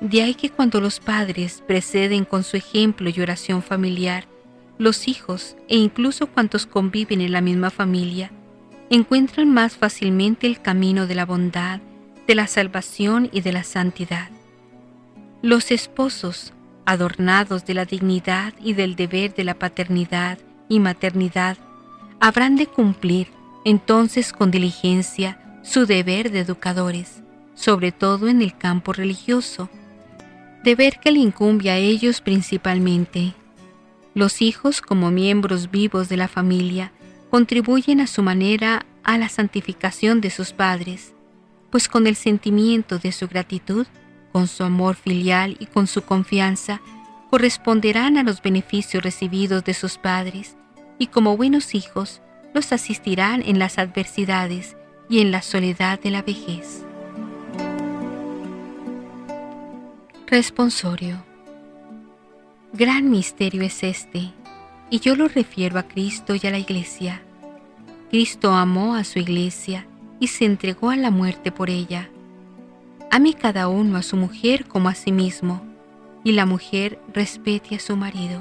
De 0.00 0.22
ahí 0.22 0.34
que 0.34 0.50
cuando 0.50 0.80
los 0.80 1.00
padres 1.00 1.64
preceden 1.66 2.24
con 2.24 2.44
su 2.44 2.56
ejemplo 2.56 3.10
y 3.10 3.20
oración 3.20 3.60
familiar, 3.60 4.24
los 4.78 5.08
hijos 5.08 5.56
e 5.68 5.76
incluso 5.76 6.26
cuantos 6.26 6.66
conviven 6.66 7.20
en 7.20 7.32
la 7.32 7.40
misma 7.40 7.70
familia, 7.70 8.32
encuentran 8.90 9.52
más 9.52 9.76
fácilmente 9.76 10.46
el 10.46 10.60
camino 10.60 11.06
de 11.06 11.14
la 11.14 11.26
bondad, 11.26 11.80
de 12.26 12.34
la 12.34 12.46
salvación 12.46 13.28
y 13.32 13.40
de 13.40 13.52
la 13.52 13.64
santidad. 13.64 14.28
Los 15.42 15.70
esposos 15.70 16.52
adornados 16.84 17.64
de 17.64 17.74
la 17.74 17.84
dignidad 17.84 18.54
y 18.60 18.74
del 18.74 18.96
deber 18.96 19.34
de 19.34 19.44
la 19.44 19.54
paternidad 19.54 20.38
y 20.68 20.80
maternidad, 20.80 21.56
habrán 22.20 22.56
de 22.56 22.66
cumplir 22.66 23.28
entonces 23.64 24.32
con 24.32 24.50
diligencia 24.50 25.38
su 25.62 25.86
deber 25.86 26.30
de 26.30 26.40
educadores, 26.40 27.22
sobre 27.54 27.92
todo 27.92 28.28
en 28.28 28.42
el 28.42 28.56
campo 28.56 28.92
religioso, 28.92 29.68
deber 30.64 30.98
que 30.98 31.12
le 31.12 31.20
incumbe 31.20 31.70
a 31.70 31.76
ellos 31.76 32.20
principalmente. 32.20 33.34
Los 34.14 34.42
hijos, 34.42 34.80
como 34.80 35.10
miembros 35.10 35.70
vivos 35.70 36.08
de 36.08 36.16
la 36.16 36.28
familia, 36.28 36.92
contribuyen 37.30 38.00
a 38.00 38.06
su 38.06 38.22
manera 38.22 38.84
a 39.04 39.18
la 39.18 39.28
santificación 39.28 40.20
de 40.20 40.30
sus 40.30 40.52
padres, 40.52 41.14
pues 41.70 41.88
con 41.88 42.06
el 42.06 42.16
sentimiento 42.16 42.98
de 42.98 43.12
su 43.12 43.26
gratitud 43.26 43.86
con 44.32 44.48
su 44.48 44.64
amor 44.64 44.96
filial 44.96 45.56
y 45.60 45.66
con 45.66 45.86
su 45.86 46.02
confianza, 46.02 46.80
corresponderán 47.30 48.16
a 48.16 48.22
los 48.22 48.42
beneficios 48.42 49.02
recibidos 49.02 49.62
de 49.64 49.74
sus 49.74 49.98
padres 49.98 50.56
y 50.98 51.06
como 51.06 51.36
buenos 51.36 51.74
hijos 51.74 52.22
los 52.54 52.72
asistirán 52.72 53.42
en 53.42 53.58
las 53.58 53.78
adversidades 53.78 54.76
y 55.08 55.20
en 55.20 55.30
la 55.30 55.42
soledad 55.42 56.00
de 56.00 56.10
la 56.10 56.22
vejez. 56.22 56.84
Responsorio. 60.26 61.31
Gran 62.72 63.10
misterio 63.10 63.62
es 63.62 63.82
este, 63.82 64.30
y 64.90 65.00
yo 65.00 65.14
lo 65.16 65.28
refiero 65.28 65.78
a 65.78 65.84
Cristo 65.84 66.34
y 66.34 66.46
a 66.46 66.50
la 66.50 66.58
Iglesia. 66.58 67.22
Cristo 68.10 68.52
amó 68.52 68.94
a 68.94 69.04
su 69.04 69.18
Iglesia 69.18 69.86
y 70.20 70.28
se 70.28 70.44
entregó 70.44 70.90
a 70.90 70.96
la 70.96 71.10
muerte 71.10 71.52
por 71.52 71.70
ella 71.70 72.08
Ame 73.14 73.34
cada 73.34 73.68
uno 73.68 73.98
a 73.98 74.02
su 74.02 74.16
mujer 74.16 74.64
como 74.64 74.88
a 74.88 74.94
sí 74.94 75.12
mismo, 75.12 75.60
y 76.24 76.32
la 76.32 76.46
mujer 76.46 76.98
respete 77.12 77.74
a 77.74 77.78
su 77.78 77.94
marido. 77.94 78.40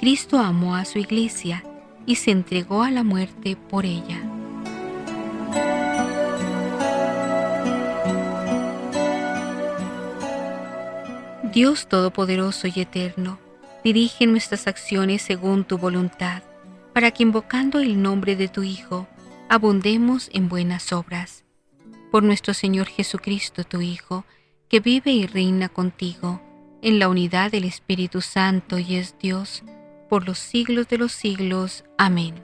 Cristo 0.00 0.40
amó 0.40 0.74
a 0.74 0.84
su 0.84 0.98
iglesia 0.98 1.62
y 2.04 2.16
se 2.16 2.32
entregó 2.32 2.82
a 2.82 2.90
la 2.90 3.04
muerte 3.04 3.54
por 3.54 3.86
ella. 3.86 4.20
Dios 11.52 11.86
Todopoderoso 11.86 12.66
y 12.66 12.80
Eterno, 12.80 13.38
dirige 13.84 14.26
nuestras 14.26 14.66
acciones 14.66 15.20
según 15.20 15.64
tu 15.64 15.76
voluntad, 15.76 16.42
para 16.94 17.10
que 17.10 17.22
invocando 17.22 17.80
el 17.80 18.00
nombre 18.00 18.36
de 18.36 18.48
tu 18.48 18.62
Hijo, 18.62 19.06
abundemos 19.48 20.30
en 20.32 20.48
buenas 20.48 20.92
obras 20.92 21.44
por 22.10 22.22
nuestro 22.22 22.52
Señor 22.52 22.88
Jesucristo, 22.88 23.64
tu 23.64 23.80
Hijo, 23.80 24.26
que 24.68 24.80
vive 24.80 25.12
y 25.12 25.26
reina 25.26 25.70
contigo, 25.70 26.42
en 26.82 26.98
la 26.98 27.08
unidad 27.08 27.50
del 27.50 27.64
Espíritu 27.64 28.20
Santo 28.20 28.78
y 28.78 28.96
es 28.96 29.16
Dios, 29.18 29.62
por 30.10 30.26
los 30.26 30.38
siglos 30.38 30.88
de 30.88 30.98
los 30.98 31.12
siglos. 31.12 31.84
Amén. 31.96 32.34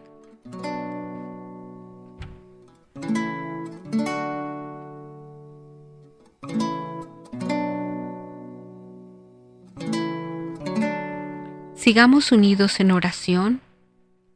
Sigamos 11.88 12.32
unidos 12.32 12.80
en 12.80 12.90
oración 12.90 13.62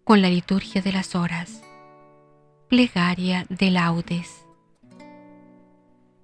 con 0.04 0.22
la 0.22 0.30
liturgia 0.30 0.80
de 0.80 0.90
las 0.90 1.14
horas. 1.14 1.62
Plegaria 2.70 3.44
de 3.50 3.70
laudes. 3.70 4.46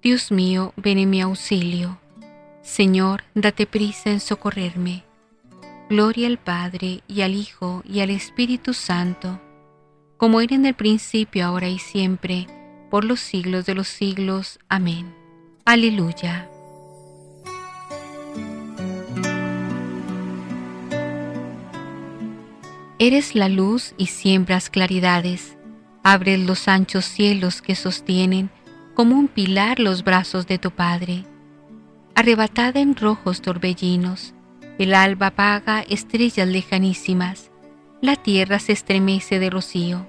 Dios 0.01 0.31
mío, 0.31 0.73
ven 0.75 0.97
en 0.97 1.11
mi 1.11 1.21
auxilio. 1.21 1.99
Señor, 2.63 3.25
date 3.35 3.67
prisa 3.67 4.09
en 4.09 4.21
socorrerme. 4.21 5.03
Gloria 5.87 6.25
al 6.25 6.39
Padre 6.39 7.03
y 7.07 7.21
al 7.21 7.35
Hijo 7.35 7.83
y 7.87 7.99
al 7.99 8.09
Espíritu 8.09 8.73
Santo, 8.73 9.39
como 10.17 10.41
era 10.41 10.55
en 10.55 10.65
el 10.65 10.73
principio, 10.73 11.45
ahora 11.45 11.69
y 11.69 11.77
siempre, 11.77 12.47
por 12.89 13.03
los 13.03 13.19
siglos 13.19 13.67
de 13.67 13.75
los 13.75 13.87
siglos. 13.87 14.57
Amén. 14.67 15.13
Aleluya. 15.63 16.49
Eres 23.01 23.33
la 23.33 23.47
luz 23.47 23.93
y 23.97 24.07
siembras 24.07 24.69
claridades, 24.69 25.57
abres 26.03 26.37
los 26.37 26.67
anchos 26.67 27.05
cielos 27.05 27.61
que 27.61 27.73
sostienen 27.73 28.49
como 28.93 29.15
un 29.15 29.29
pilar 29.29 29.79
los 29.79 30.03
brazos 30.03 30.47
de 30.47 30.57
tu 30.57 30.71
Padre. 30.71 31.23
Arrebatada 32.13 32.81
en 32.81 32.97
rojos 32.97 33.41
torbellinos, 33.41 34.33
el 34.77 34.93
alba 34.93 35.27
apaga 35.27 35.79
estrellas 35.79 36.49
lejanísimas, 36.49 37.51
la 38.01 38.17
tierra 38.17 38.59
se 38.59 38.73
estremece 38.73 39.39
de 39.39 39.49
rocío. 39.49 40.05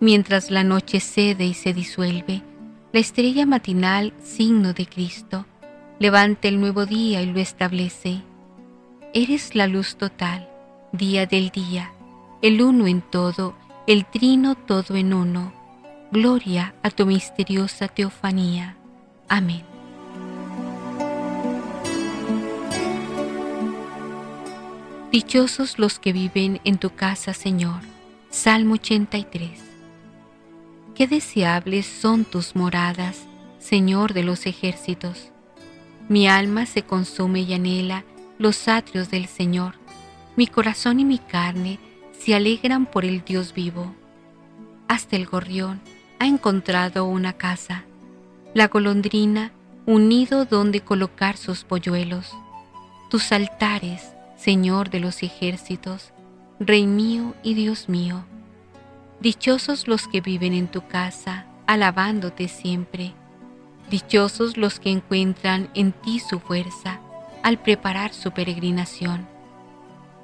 Mientras 0.00 0.50
la 0.50 0.64
noche 0.64 0.98
cede 0.98 1.44
y 1.44 1.54
se 1.54 1.72
disuelve, 1.72 2.42
la 2.92 2.98
estrella 2.98 3.46
matinal, 3.46 4.12
signo 4.20 4.72
de 4.72 4.86
Cristo, 4.86 5.46
levanta 6.00 6.48
el 6.48 6.58
nuevo 6.58 6.86
día 6.86 7.22
y 7.22 7.26
lo 7.26 7.38
establece. 7.38 8.20
Eres 9.12 9.54
la 9.54 9.68
luz 9.68 9.94
total, 9.94 10.48
día 10.96 11.26
del 11.26 11.50
día, 11.50 11.92
el 12.40 12.62
uno 12.62 12.86
en 12.86 13.02
todo, 13.02 13.54
el 13.88 14.06
trino 14.06 14.54
todo 14.54 14.94
en 14.94 15.12
uno. 15.12 15.52
Gloria 16.12 16.74
a 16.84 16.90
tu 16.90 17.04
misteriosa 17.04 17.88
teofanía. 17.88 18.76
Amén. 19.28 19.64
Dichosos 25.10 25.78
los 25.80 25.98
que 25.98 26.12
viven 26.12 26.60
en 26.64 26.78
tu 26.78 26.90
casa, 26.90 27.34
Señor. 27.34 27.80
Salmo 28.30 28.74
83. 28.74 29.50
Qué 30.94 31.08
deseables 31.08 31.86
son 31.86 32.24
tus 32.24 32.54
moradas, 32.54 33.26
Señor 33.58 34.12
de 34.12 34.22
los 34.22 34.46
ejércitos. 34.46 35.32
Mi 36.08 36.28
alma 36.28 36.66
se 36.66 36.82
consume 36.82 37.40
y 37.40 37.54
anhela 37.54 38.04
los 38.38 38.68
atrios 38.68 39.10
del 39.10 39.26
Señor. 39.26 39.83
Mi 40.36 40.46
corazón 40.48 40.98
y 40.98 41.04
mi 41.04 41.18
carne 41.18 41.78
se 42.12 42.34
alegran 42.34 42.86
por 42.86 43.04
el 43.04 43.24
Dios 43.24 43.54
vivo. 43.54 43.94
Hasta 44.88 45.16
el 45.16 45.26
gorrión 45.26 45.80
ha 46.18 46.26
encontrado 46.26 47.04
una 47.04 47.34
casa, 47.34 47.84
la 48.52 48.68
golondrina 48.68 49.52
un 49.86 50.08
nido 50.08 50.44
donde 50.44 50.80
colocar 50.80 51.36
sus 51.36 51.64
polluelos. 51.64 52.32
Tus 53.10 53.32
altares, 53.32 54.12
Señor 54.36 54.90
de 54.90 55.00
los 55.00 55.22
ejércitos, 55.22 56.12
Rey 56.58 56.86
mío 56.86 57.34
y 57.42 57.54
Dios 57.54 57.88
mío. 57.88 58.24
Dichosos 59.20 59.86
los 59.86 60.08
que 60.08 60.20
viven 60.20 60.52
en 60.52 60.68
tu 60.68 60.86
casa, 60.86 61.46
alabándote 61.66 62.48
siempre. 62.48 63.12
Dichosos 63.90 64.56
los 64.56 64.80
que 64.80 64.90
encuentran 64.90 65.68
en 65.74 65.92
ti 65.92 66.18
su 66.18 66.40
fuerza 66.40 67.00
al 67.42 67.58
preparar 67.58 68.14
su 68.14 68.32
peregrinación. 68.32 69.33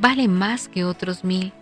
vale 0.00 0.28
más 0.28 0.68
que 0.68 0.84
otros 0.84 1.24
mil, 1.24 1.52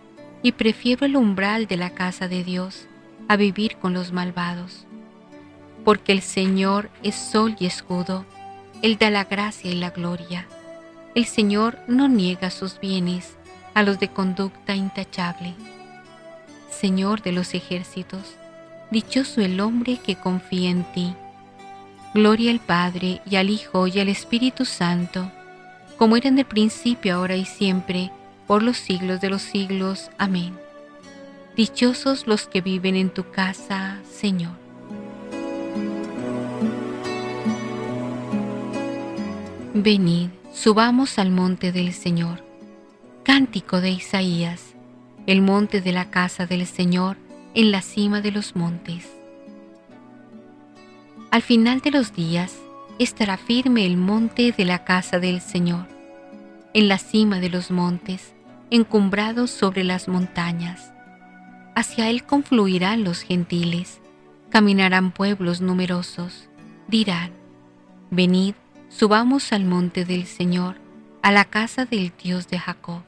y 0.43 0.53
prefiero 0.53 1.07
el 1.07 1.17
umbral 1.17 1.67
de 1.67 1.77
la 1.77 1.91
casa 1.91 2.29
de 2.29 2.45
Dios 2.45 2.87
a 3.29 3.37
vivir 3.37 3.77
con 3.77 3.95
los 3.95 4.13
malvados. 4.13 4.87
Porque 5.85 6.13
el 6.13 6.21
Señor 6.21 6.91
es 7.03 7.15
sol 7.15 7.57
y 7.59 7.67
escudo, 7.67 8.27
Él 8.83 8.99
da 8.99 9.11
la 9.11 9.25
gracia 9.25 9.71
y 9.71 9.77
la 9.77 9.91
gloria. 9.91 10.47
El 11.15 11.25
Señor 11.27 11.79
no 11.87 12.09
niega 12.09 12.51
sus 12.51 12.81
bienes, 12.81 13.37
a 13.73 13.83
los 13.83 13.99
de 13.99 14.09
conducta 14.09 14.75
intachable. 14.75 15.55
Señor 16.71 17.23
de 17.23 17.33
los 17.33 17.55
ejércitos, 17.55 18.35
dichoso 18.91 19.41
el 19.41 19.61
hombre 19.61 19.99
que 19.99 20.17
confía 20.17 20.71
en 20.71 20.85
ti. 20.93 21.15
Gloria 22.15 22.51
al 22.51 22.61
Padre 22.61 23.21
y 23.29 23.37
al 23.37 23.51
Hijo 23.51 23.87
y 23.87 23.99
al 23.99 24.09
Espíritu 24.09 24.65
Santo, 24.65 25.31
como 25.97 26.17
era 26.17 26.29
en 26.29 26.39
el 26.39 26.45
principio, 26.45 27.17
ahora 27.17 27.37
y 27.37 27.45
siempre, 27.45 28.11
por 28.47 28.63
los 28.63 28.77
siglos 28.77 29.21
de 29.21 29.31
los 29.31 29.43
siglos. 29.43 30.11
Amén. 30.19 30.59
Dichosos 31.57 32.27
los 32.27 32.47
que 32.47 32.61
viven 32.61 32.97
en 32.97 33.11
tu 33.11 33.31
casa, 33.31 33.99
Señor. 34.11 34.53
Venid, 39.73 40.31
subamos 40.53 41.19
al 41.19 41.31
monte 41.31 41.73
del 41.73 41.93
Señor 41.93 42.45
Cántico 43.25 43.81
de 43.81 43.91
Isaías, 43.91 44.75
el 45.27 45.41
monte 45.41 45.81
de 45.81 45.93
la 45.93 46.11
casa 46.11 46.45
del 46.45 46.67
Señor 46.67 47.17
en 47.55 47.71
la 47.71 47.81
cima 47.81 48.21
de 48.21 48.31
los 48.31 48.55
montes. 48.55 49.09
Al 51.31 51.41
final 51.41 51.81
de 51.81 51.91
los 51.91 52.15
días 52.15 52.55
estará 52.99 53.39
firme 53.39 53.87
el 53.87 53.97
monte 53.97 54.53
de 54.53 54.67
la 54.67 54.85
casa 54.85 55.21
del 55.21 55.41
Señor, 55.41 55.87
en 56.75 56.87
la 56.87 56.99
cima 56.99 57.41
de 57.41 57.49
los 57.49 57.71
montes, 57.71 58.34
encumbrados 58.75 59.51
sobre 59.51 59.85
las 59.85 60.09
montañas. 60.09 60.93
Hacia 61.75 62.11
él 62.11 62.25
confluirán 62.25 63.05
los 63.05 63.23
gentiles, 63.23 64.01
caminarán 64.51 65.13
pueblos 65.13 65.61
numerosos, 65.61 66.49
dirán, 66.89 67.33
venid, 68.11 68.55
subamos 68.89 69.53
al 69.53 69.65
monte 69.65 70.05
del 70.05 70.27
Señor, 70.27 70.77
a 71.23 71.33
la 71.33 71.45
casa 71.45 71.85
del 71.85 72.13
Dios 72.23 72.49
de 72.49 72.59
Jacob 72.59 73.03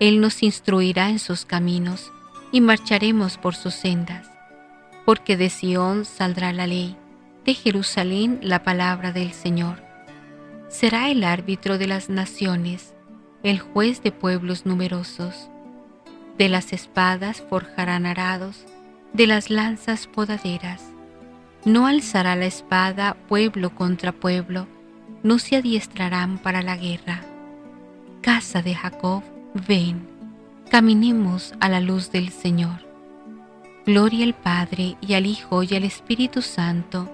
él 0.00 0.20
nos 0.20 0.42
instruirá 0.42 1.08
en 1.08 1.18
sus 1.18 1.44
caminos 1.44 2.12
y 2.50 2.60
marcharemos 2.60 3.38
por 3.38 3.54
sus 3.54 3.74
sendas, 3.74 4.28
porque 5.04 5.36
de 5.36 5.50
Sión 5.50 6.04
saldrá 6.04 6.52
la 6.52 6.66
ley, 6.66 6.96
de 7.44 7.54
Jerusalén 7.54 8.40
la 8.42 8.62
palabra 8.62 9.12
del 9.12 9.32
Señor. 9.32 9.82
Será 10.68 11.10
el 11.10 11.22
árbitro 11.22 11.78
de 11.78 11.86
las 11.86 12.08
naciones, 12.08 12.93
el 13.44 13.60
juez 13.60 14.02
de 14.02 14.10
pueblos 14.10 14.64
numerosos. 14.64 15.50
De 16.38 16.48
las 16.48 16.72
espadas 16.72 17.42
forjarán 17.42 18.06
arados, 18.06 18.64
de 19.12 19.26
las 19.26 19.50
lanzas 19.50 20.06
podaderas. 20.06 20.82
No 21.66 21.86
alzará 21.86 22.36
la 22.36 22.46
espada 22.46 23.16
pueblo 23.28 23.74
contra 23.74 24.12
pueblo, 24.12 24.66
no 25.22 25.38
se 25.38 25.56
adiestrarán 25.56 26.38
para 26.38 26.62
la 26.62 26.76
guerra. 26.76 27.20
Casa 28.22 28.62
de 28.62 28.74
Jacob, 28.74 29.22
Ven, 29.68 30.08
caminemos 30.70 31.52
a 31.60 31.68
la 31.68 31.80
luz 31.80 32.10
del 32.10 32.30
Señor. 32.30 32.80
Gloria 33.84 34.24
al 34.24 34.34
Padre 34.34 34.96
y 35.02 35.12
al 35.12 35.26
Hijo 35.26 35.62
y 35.62 35.74
al 35.74 35.84
Espíritu 35.84 36.40
Santo, 36.40 37.10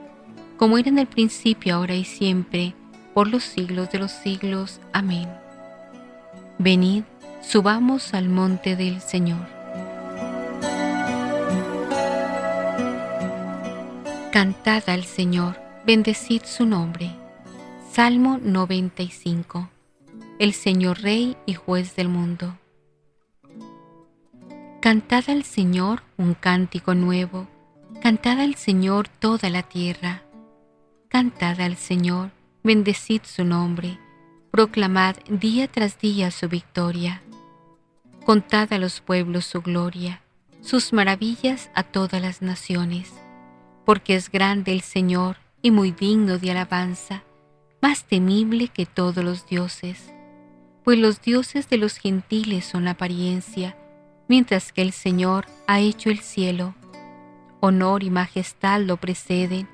como 0.57 0.79
era 0.79 0.91
en 0.91 0.99
el 1.01 1.09
principio, 1.09 1.75
ahora 1.75 1.97
y 1.97 2.05
siempre, 2.05 2.75
por 3.15 3.27
los 3.27 3.43
siglos 3.43 3.91
de 3.91 3.99
los 3.99 4.13
siglos. 4.13 4.81
Amén. 4.93 5.29
Venid, 6.63 7.03
subamos 7.43 8.15
al 8.15 8.29
monte 8.29 8.77
del 8.77 9.01
Señor. 9.01 9.47
Cantad 14.31 14.89
al 14.89 15.05
Señor, 15.05 15.57
bendecid 15.85 16.43
su 16.45 16.67
nombre. 16.67 17.11
Salmo 17.91 18.39
95 18.41 19.69
el 20.41 20.55
Señor 20.55 21.03
Rey 21.03 21.37
y 21.45 21.53
Juez 21.53 21.97
del 21.97 22.09
mundo. 22.09 22.59
Cantad 24.81 25.29
al 25.29 25.45
Señor 25.45 26.03
un 26.17 26.33
cántico 26.33 26.95
nuevo, 26.95 27.47
cantad 28.01 28.41
al 28.41 28.55
Señor 28.55 29.09
toda 29.09 29.51
la 29.51 29.65
tierra. 29.65 30.23
Cantad 31.09 31.61
al 31.61 31.77
Señor, 31.77 32.31
bendecid 32.63 33.21
su 33.25 33.45
nombre, 33.45 33.99
proclamad 34.51 35.15
día 35.29 35.69
tras 35.69 36.01
día 36.01 36.33
su 36.33 36.49
victoria. 36.49 37.23
Contad 38.25 38.73
a 38.73 38.79
los 38.79 39.01
pueblos 39.01 39.45
su 39.45 39.63
gloria, 39.63 40.23
sus 40.61 40.93
maravillas 40.93 41.71
a 41.75 41.85
todas 41.85 42.21
las 42.21 42.43
naciones, 42.43 43.13
porque 43.85 44.17
es 44.17 44.29
grande 44.29 44.73
el 44.73 44.81
Señor 44.81 45.37
y 45.63 45.71
muy 45.71 45.93
digno 45.93 46.39
de 46.39 46.51
alabanza, 46.51 47.23
más 47.81 48.05
temible 48.05 48.67
que 48.67 48.87
todos 48.87 49.25
los 49.25 49.47
dioses, 49.47 50.13
pues 50.83 50.99
los 50.99 51.23
dioses 51.23 51.69
de 51.69 51.77
los 51.77 51.97
gentiles 51.97 52.65
son 52.65 52.87
la 52.87 52.93
apariencia, 52.93 53.77
mientras 54.29 54.73
que 54.73 54.83
el 54.83 54.91
Señor 54.91 55.47
ha 55.69 55.79
hecho 55.79 56.11
el 56.11 56.19
cielo. 56.19 56.75
Honor 57.61 58.03
y 58.03 58.11
majestad 58.11 58.81
lo 58.81 58.97
preceden, 58.97 59.69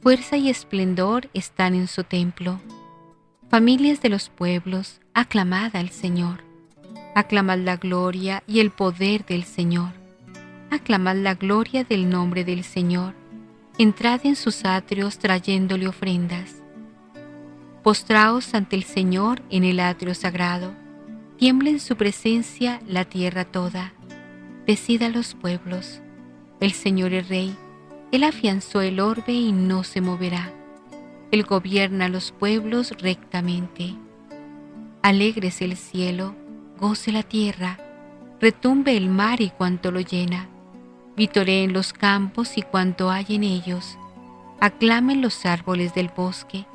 fuerza 0.00 0.36
y 0.36 0.50
esplendor 0.50 1.28
están 1.34 1.74
en 1.74 1.88
su 1.88 2.04
templo. 2.04 2.60
Familias 3.50 4.00
de 4.00 4.10
los 4.10 4.28
pueblos, 4.28 5.00
aclamad 5.12 5.74
al 5.74 5.90
Señor. 5.90 6.44
Aclamad 7.16 7.58
la 7.58 7.78
gloria 7.78 8.44
y 8.46 8.60
el 8.60 8.70
poder 8.70 9.26
del 9.26 9.42
Señor. 9.42 9.90
Aclamad 10.70 11.16
la 11.16 11.34
gloria 11.34 11.82
del 11.82 12.08
nombre 12.08 12.44
del 12.44 12.62
Señor. 12.62 13.12
Entrad 13.76 14.20
en 14.22 14.36
sus 14.36 14.64
atrios 14.64 15.18
trayéndole 15.18 15.88
ofrendas. 15.88 16.62
Postraos 17.82 18.54
ante 18.54 18.76
el 18.76 18.84
Señor 18.84 19.42
en 19.50 19.64
el 19.64 19.80
atrio 19.80 20.14
sagrado. 20.14 20.72
Tiembla 21.36 21.70
en 21.70 21.80
su 21.80 21.96
presencia 21.96 22.80
la 22.86 23.04
tierra 23.04 23.44
toda. 23.44 23.94
Decida 24.64 25.08
los 25.08 25.34
pueblos. 25.34 26.00
El 26.60 26.70
Señor 26.70 27.12
es 27.14 27.28
Rey. 27.28 27.56
Él 28.12 28.22
afianzó 28.22 28.80
el 28.80 29.00
orbe 29.00 29.32
y 29.32 29.50
no 29.50 29.82
se 29.82 30.00
moverá. 30.00 30.52
Él 31.30 31.44
gobierna 31.44 32.08
los 32.08 32.32
pueblos 32.32 32.92
rectamente. 33.00 33.94
Alegres 35.02 35.62
el 35.62 35.76
cielo, 35.76 36.34
goce 36.78 37.12
la 37.12 37.22
tierra, 37.22 37.78
retumbe 38.40 38.96
el 38.96 39.08
mar 39.08 39.40
y 39.40 39.50
cuanto 39.50 39.92
lo 39.92 40.00
llena, 40.00 40.48
vitoreen 41.16 41.72
los 41.72 41.92
campos 41.92 42.58
y 42.58 42.62
cuanto 42.62 43.10
hay 43.10 43.26
en 43.28 43.44
ellos, 43.44 43.96
aclamen 44.60 45.22
los 45.22 45.46
árboles 45.46 45.94
del 45.94 46.08
bosque, 46.08 46.66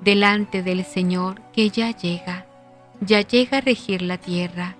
delante 0.00 0.62
del 0.62 0.84
Señor 0.84 1.42
que 1.52 1.70
ya 1.70 1.90
llega, 1.90 2.46
ya 3.00 3.20
llega 3.20 3.58
a 3.58 3.60
regir 3.60 4.02
la 4.02 4.18
tierra, 4.18 4.76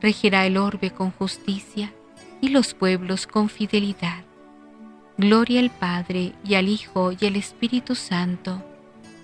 regirá 0.00 0.46
el 0.46 0.56
orbe 0.56 0.90
con 0.90 1.12
justicia 1.12 1.92
y 2.40 2.48
los 2.48 2.74
pueblos 2.74 3.26
con 3.26 3.48
fidelidad. 3.48 4.24
Gloria 5.20 5.60
al 5.60 5.68
Padre 5.68 6.32
y 6.42 6.54
al 6.54 6.66
Hijo 6.66 7.12
y 7.12 7.26
al 7.26 7.36
Espíritu 7.36 7.94
Santo, 7.94 8.64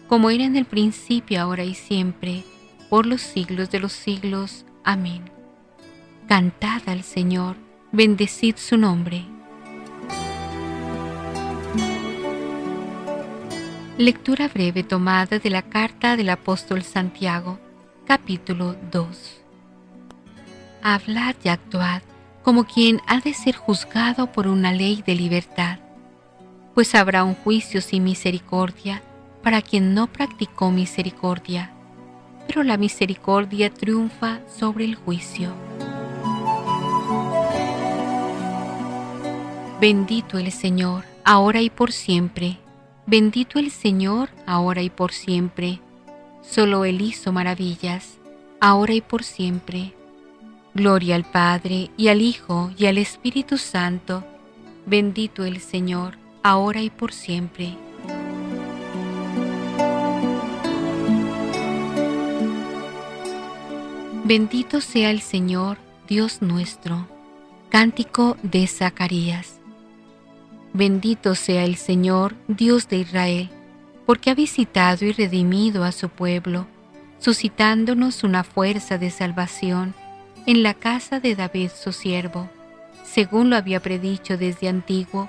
como 0.09 0.29
era 0.29 0.45
en 0.45 0.55
el 0.55 0.67
principio, 0.67 1.41
ahora 1.41 1.65
y 1.65 1.73
siempre, 1.73 2.45
por 2.91 3.07
los 3.07 3.23
siglos 3.23 3.71
de 3.71 3.81
los 3.81 3.95
siglos. 3.95 4.67
Amén. 4.85 5.31
Cantad 6.29 6.83
al 6.85 7.03
Señor, 7.03 7.57
bendecid 7.93 8.57
su 8.57 8.77
nombre. 8.77 9.25
Lectura 13.97 14.49
breve 14.49 14.83
tomada 14.83 15.39
de 15.39 15.49
la 15.49 15.63
carta 15.63 16.15
del 16.19 16.29
apóstol 16.29 16.83
Santiago, 16.83 17.59
capítulo 18.05 18.77
2. 18.93 19.41
Hablad 20.83 21.37
y 21.43 21.49
actuad 21.49 22.03
como 22.43 22.65
quien 22.65 23.01
ha 23.09 23.19
de 23.21 23.33
ser 23.33 23.57
juzgado 23.57 24.31
por 24.31 24.47
una 24.47 24.73
ley 24.73 25.03
de 25.05 25.17
libertad, 25.17 25.79
pues 26.77 26.95
habrá 26.95 27.25
un 27.25 27.35
juicio 27.35 27.81
sin 27.81 28.05
misericordia 28.05 29.03
para 29.43 29.63
quien 29.63 29.95
no 29.95 30.07
practicó 30.07 30.71
misericordia 30.71 31.73
pero 32.47 32.63
la 32.63 32.77
misericordia 32.77 33.71
triunfa 33.71 34.41
sobre 34.49 34.85
el 34.85 34.95
juicio. 34.95 35.53
Bendito 39.81 40.39
el 40.39 40.53
Señor, 40.53 41.05
ahora 41.25 41.61
y 41.61 41.71
por 41.71 41.93
siempre. 41.93 42.59
Bendito 43.07 43.59
el 43.59 43.71
Señor, 43.71 44.31
ahora 44.47 44.83
y 44.83 44.91
por 44.91 45.13
siempre. 45.13 45.81
Solo 46.43 46.85
Él 46.85 47.01
hizo 47.01 47.33
maravillas, 47.33 48.19
ahora 48.61 48.95
y 48.95 49.01
por 49.01 49.23
siempre. 49.23 49.93
Gloria 50.75 51.17
al 51.17 51.25
Padre, 51.25 51.91
y 51.97 52.09
al 52.09 52.21
Hijo, 52.21 52.71
y 52.77 52.87
al 52.87 52.99
Espíritu 52.99 53.59
Santo. 53.59 54.25
Bendito 54.87 55.45
el 55.45 55.61
Señor, 55.61 56.17
ahora 56.49 56.81
y 56.81 56.91
por 56.91 57.13
siempre. 57.13 57.77
Bendito 64.25 64.81
sea 64.81 65.11
el 65.11 65.21
Señor, 65.21 65.79
Dios 66.09 66.43
nuestro. 66.43 67.09
Cántico 67.69 68.37
de 68.45 68.67
Zacarías. 68.69 69.61
Bendito 70.73 71.35
sea 71.35 71.65
el 71.65 71.77
Señor, 71.77 72.35
Dios 72.47 72.89
de 72.89 72.99
Israel, 72.99 73.51
porque 74.05 74.31
ha 74.31 74.35
visitado 74.35 75.05
y 75.05 75.13
redimido 75.13 75.83
a 75.83 75.91
su 75.91 76.09
pueblo, 76.09 76.67
suscitándonos 77.19 78.23
una 78.23 78.45
fuerza 78.45 78.99
de 78.99 79.11
salvación 79.11 79.95
en 80.47 80.63
la 80.63 80.75
casa 80.75 81.19
de 81.19 81.35
David 81.35 81.71
su 81.71 81.93
siervo, 81.93 82.49
según 83.05 83.51
lo 83.51 83.57
había 83.57 83.81
predicho 83.81 84.37
desde 84.37 84.69
antiguo 84.69 85.29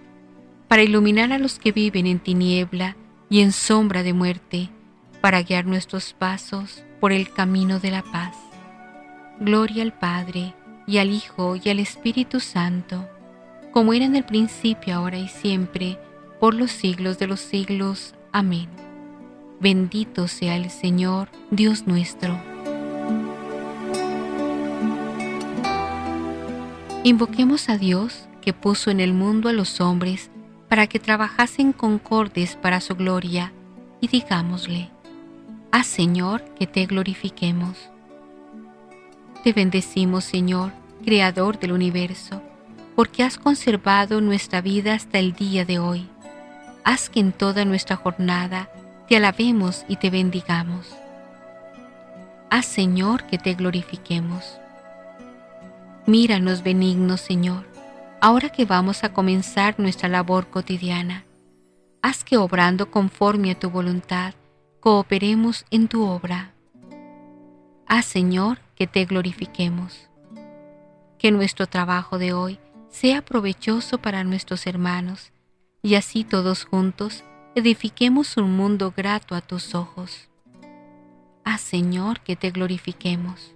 para 0.71 0.83
iluminar 0.83 1.33
a 1.33 1.37
los 1.37 1.59
que 1.59 1.73
viven 1.73 2.07
en 2.07 2.19
tiniebla 2.19 2.95
y 3.29 3.41
en 3.41 3.51
sombra 3.51 4.03
de 4.03 4.13
muerte, 4.13 4.69
para 5.19 5.41
guiar 5.43 5.65
nuestros 5.65 6.13
pasos 6.13 6.85
por 7.01 7.11
el 7.11 7.29
camino 7.33 7.81
de 7.81 7.91
la 7.91 8.01
paz. 8.01 8.37
Gloria 9.41 9.83
al 9.83 9.91
Padre, 9.91 10.53
y 10.87 10.99
al 10.99 11.11
Hijo 11.11 11.57
y 11.61 11.69
al 11.69 11.79
Espíritu 11.79 12.39
Santo, 12.39 13.05
como 13.73 13.91
era 13.91 14.05
en 14.05 14.15
el 14.15 14.23
principio, 14.23 14.95
ahora 14.95 15.17
y 15.17 15.27
siempre, 15.27 15.99
por 16.39 16.53
los 16.53 16.71
siglos 16.71 17.19
de 17.19 17.27
los 17.27 17.41
siglos. 17.41 18.15
Amén. 18.31 18.69
Bendito 19.59 20.29
sea 20.29 20.55
el 20.55 20.69
Señor, 20.69 21.27
Dios 21.49 21.85
nuestro. 21.85 22.39
Invoquemos 27.03 27.67
a 27.67 27.77
Dios 27.77 28.29
que 28.39 28.53
puso 28.53 28.89
en 28.89 29.01
el 29.01 29.11
mundo 29.11 29.49
a 29.49 29.51
los 29.51 29.81
hombres 29.81 30.31
para 30.71 30.87
que 30.87 30.99
trabajasen 30.99 31.73
concordes 31.73 32.55
para 32.55 32.79
su 32.79 32.95
gloria, 32.95 33.51
y 33.99 34.07
digámosle, 34.07 34.89
Haz 35.69 35.85
Señor 35.85 36.45
que 36.57 36.65
te 36.65 36.85
glorifiquemos. 36.85 37.89
Te 39.43 39.51
bendecimos, 39.51 40.23
Señor, 40.23 40.71
Creador 41.03 41.59
del 41.59 41.73
universo, 41.73 42.41
porque 42.95 43.21
has 43.21 43.37
conservado 43.37 44.21
nuestra 44.21 44.61
vida 44.61 44.93
hasta 44.93 45.19
el 45.19 45.33
día 45.33 45.65
de 45.65 45.77
hoy. 45.77 46.07
Haz 46.85 47.09
que 47.09 47.19
en 47.19 47.33
toda 47.33 47.65
nuestra 47.65 47.97
jornada 47.97 48.69
te 49.09 49.17
alabemos 49.17 49.83
y 49.89 49.97
te 49.97 50.09
bendigamos. 50.09 50.95
Haz, 52.49 52.65
Señor, 52.65 53.25
que 53.25 53.37
te 53.37 53.55
glorifiquemos. 53.55 54.57
Míranos 56.05 56.63
benigno, 56.63 57.17
Señor, 57.17 57.70
ahora 58.21 58.49
que 58.49 58.65
vamos 58.65 59.03
a 59.03 59.11
comenzar 59.13 59.79
nuestra 59.79 60.07
labor 60.07 60.47
cotidiana. 60.47 61.25
Haz 62.03 62.23
que 62.23 62.37
obrando 62.37 62.91
conforme 62.91 63.51
a 63.51 63.59
tu 63.59 63.71
voluntad, 63.71 64.35
cooperemos 64.79 65.65
en 65.71 65.87
tu 65.87 66.03
obra. 66.03 66.53
Haz, 67.87 68.05
Señor, 68.05 68.59
que 68.75 68.85
te 68.85 69.05
glorifiquemos. 69.05 70.07
Que 71.17 71.31
nuestro 71.31 71.65
trabajo 71.65 72.19
de 72.19 72.33
hoy 72.33 72.59
sea 72.89 73.23
provechoso 73.23 73.97
para 73.97 74.23
nuestros 74.23 74.67
hermanos, 74.67 75.33
y 75.81 75.95
así 75.95 76.23
todos 76.23 76.63
juntos 76.63 77.23
edifiquemos 77.55 78.37
un 78.37 78.55
mundo 78.55 78.93
grato 78.95 79.33
a 79.33 79.41
tus 79.41 79.73
ojos. 79.73 80.29
Haz, 81.43 81.61
Señor, 81.61 82.21
que 82.21 82.35
te 82.35 82.51
glorifiquemos. 82.51 83.55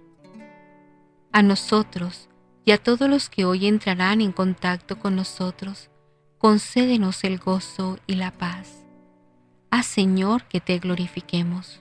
A 1.32 1.42
nosotros 1.42 2.28
y 2.66 2.72
a 2.72 2.78
todos 2.78 3.08
los 3.08 3.30
que 3.30 3.44
hoy 3.44 3.68
entrarán 3.68 4.20
en 4.20 4.32
contacto 4.32 4.98
con 4.98 5.14
nosotros, 5.14 5.88
concédenos 6.36 7.22
el 7.22 7.38
gozo 7.38 8.00
y 8.08 8.16
la 8.16 8.32
paz. 8.32 8.84
Haz, 9.70 9.86
Señor, 9.86 10.42
que 10.48 10.60
te 10.60 10.78
glorifiquemos. 10.80 11.80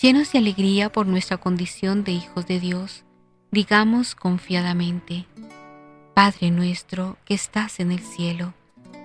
Llenos 0.00 0.32
de 0.32 0.40
alegría 0.40 0.90
por 0.90 1.06
nuestra 1.06 1.36
condición 1.36 2.02
de 2.02 2.10
hijos 2.10 2.46
de 2.48 2.58
Dios, 2.58 3.04
digamos 3.52 4.16
confiadamente, 4.16 5.26
Padre 6.12 6.50
nuestro 6.50 7.16
que 7.24 7.34
estás 7.34 7.78
en 7.78 7.92
el 7.92 8.00
cielo, 8.00 8.52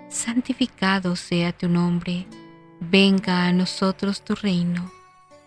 santificado 0.10 1.15
sea 1.15 1.51
tu 1.51 1.69
nombre, 1.69 2.25
venga 2.80 3.45
a 3.45 3.54
nosotros 3.54 4.25
tu 4.25 4.34
reino, 4.34 4.91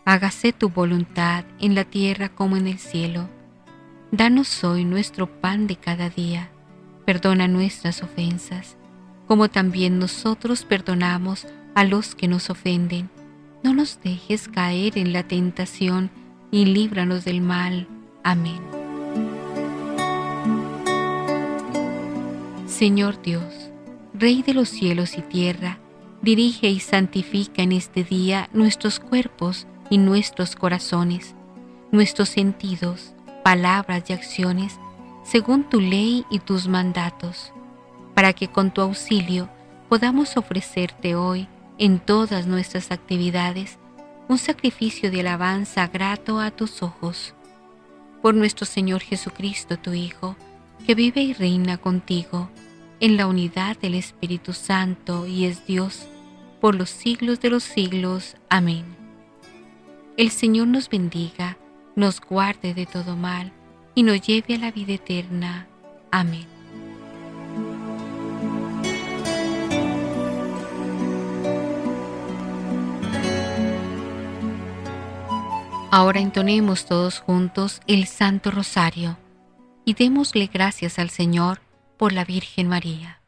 hágase 0.04 0.52
tu 0.52 0.68
voluntad 0.68 1.44
en 1.58 1.74
la 1.74 1.84
tierra 1.84 2.28
como 2.28 2.56
en 2.56 2.68
el 2.68 2.78
cielo. 2.78 3.28
Danos 4.16 4.62
hoy 4.62 4.84
nuestro 4.84 5.26
pan 5.26 5.66
de 5.66 5.74
cada 5.74 6.08
día, 6.08 6.48
perdona 7.04 7.48
nuestras 7.48 8.00
ofensas, 8.00 8.76
como 9.26 9.48
también 9.48 9.98
nosotros 9.98 10.64
perdonamos 10.64 11.48
a 11.74 11.82
los 11.82 12.14
que 12.14 12.28
nos 12.28 12.48
ofenden. 12.48 13.10
No 13.64 13.74
nos 13.74 14.00
dejes 14.04 14.46
caer 14.46 14.98
en 14.98 15.12
la 15.12 15.24
tentación 15.24 16.12
y 16.52 16.66
líbranos 16.66 17.24
del 17.24 17.40
mal. 17.40 17.88
Amén. 18.22 18.60
Señor 22.68 23.20
Dios, 23.20 23.72
Rey 24.16 24.42
de 24.42 24.54
los 24.54 24.68
cielos 24.68 25.18
y 25.18 25.22
tierra, 25.22 25.80
dirige 26.22 26.70
y 26.70 26.78
santifica 26.78 27.62
en 27.62 27.72
este 27.72 28.04
día 28.04 28.48
nuestros 28.52 29.00
cuerpos 29.00 29.66
y 29.90 29.98
nuestros 29.98 30.54
corazones, 30.54 31.34
nuestros 31.90 32.28
sentidos, 32.28 33.13
palabras 33.44 34.04
y 34.08 34.14
acciones, 34.14 34.80
según 35.22 35.64
tu 35.64 35.80
ley 35.80 36.24
y 36.30 36.38
tus 36.40 36.66
mandatos, 36.66 37.52
para 38.14 38.32
que 38.32 38.48
con 38.48 38.72
tu 38.72 38.80
auxilio 38.80 39.48
podamos 39.88 40.36
ofrecerte 40.36 41.14
hoy, 41.14 41.46
en 41.78 41.98
todas 41.98 42.46
nuestras 42.46 42.90
actividades, 42.90 43.78
un 44.28 44.38
sacrificio 44.38 45.10
de 45.10 45.20
alabanza 45.20 45.86
grato 45.88 46.40
a 46.40 46.50
tus 46.50 46.82
ojos. 46.82 47.34
Por 48.22 48.34
nuestro 48.34 48.64
Señor 48.64 49.02
Jesucristo, 49.02 49.76
tu 49.76 49.92
Hijo, 49.92 50.36
que 50.86 50.94
vive 50.94 51.20
y 51.20 51.34
reina 51.34 51.76
contigo, 51.76 52.48
en 53.00 53.18
la 53.18 53.26
unidad 53.26 53.76
del 53.76 53.94
Espíritu 53.94 54.54
Santo 54.54 55.26
y 55.26 55.44
es 55.44 55.66
Dios 55.66 56.06
por 56.62 56.74
los 56.74 56.88
siglos 56.88 57.40
de 57.40 57.50
los 57.50 57.62
siglos. 57.62 58.36
Amén. 58.48 58.84
El 60.16 60.30
Señor 60.30 60.68
nos 60.68 60.88
bendiga, 60.88 61.58
nos 61.96 62.20
guarde 62.20 62.74
de 62.74 62.86
todo 62.86 63.16
mal 63.16 63.52
y 63.94 64.02
nos 64.02 64.20
lleve 64.20 64.54
a 64.54 64.58
la 64.58 64.70
vida 64.70 64.94
eterna. 64.94 65.68
Amén. 66.10 66.46
Ahora 75.90 76.18
entonemos 76.18 76.86
todos 76.86 77.20
juntos 77.20 77.80
el 77.86 78.08
Santo 78.08 78.50
Rosario 78.50 79.16
y 79.84 79.94
démosle 79.94 80.50
gracias 80.52 80.98
al 80.98 81.08
Señor 81.08 81.60
por 81.96 82.12
la 82.12 82.24
Virgen 82.24 82.68
María. 82.68 83.23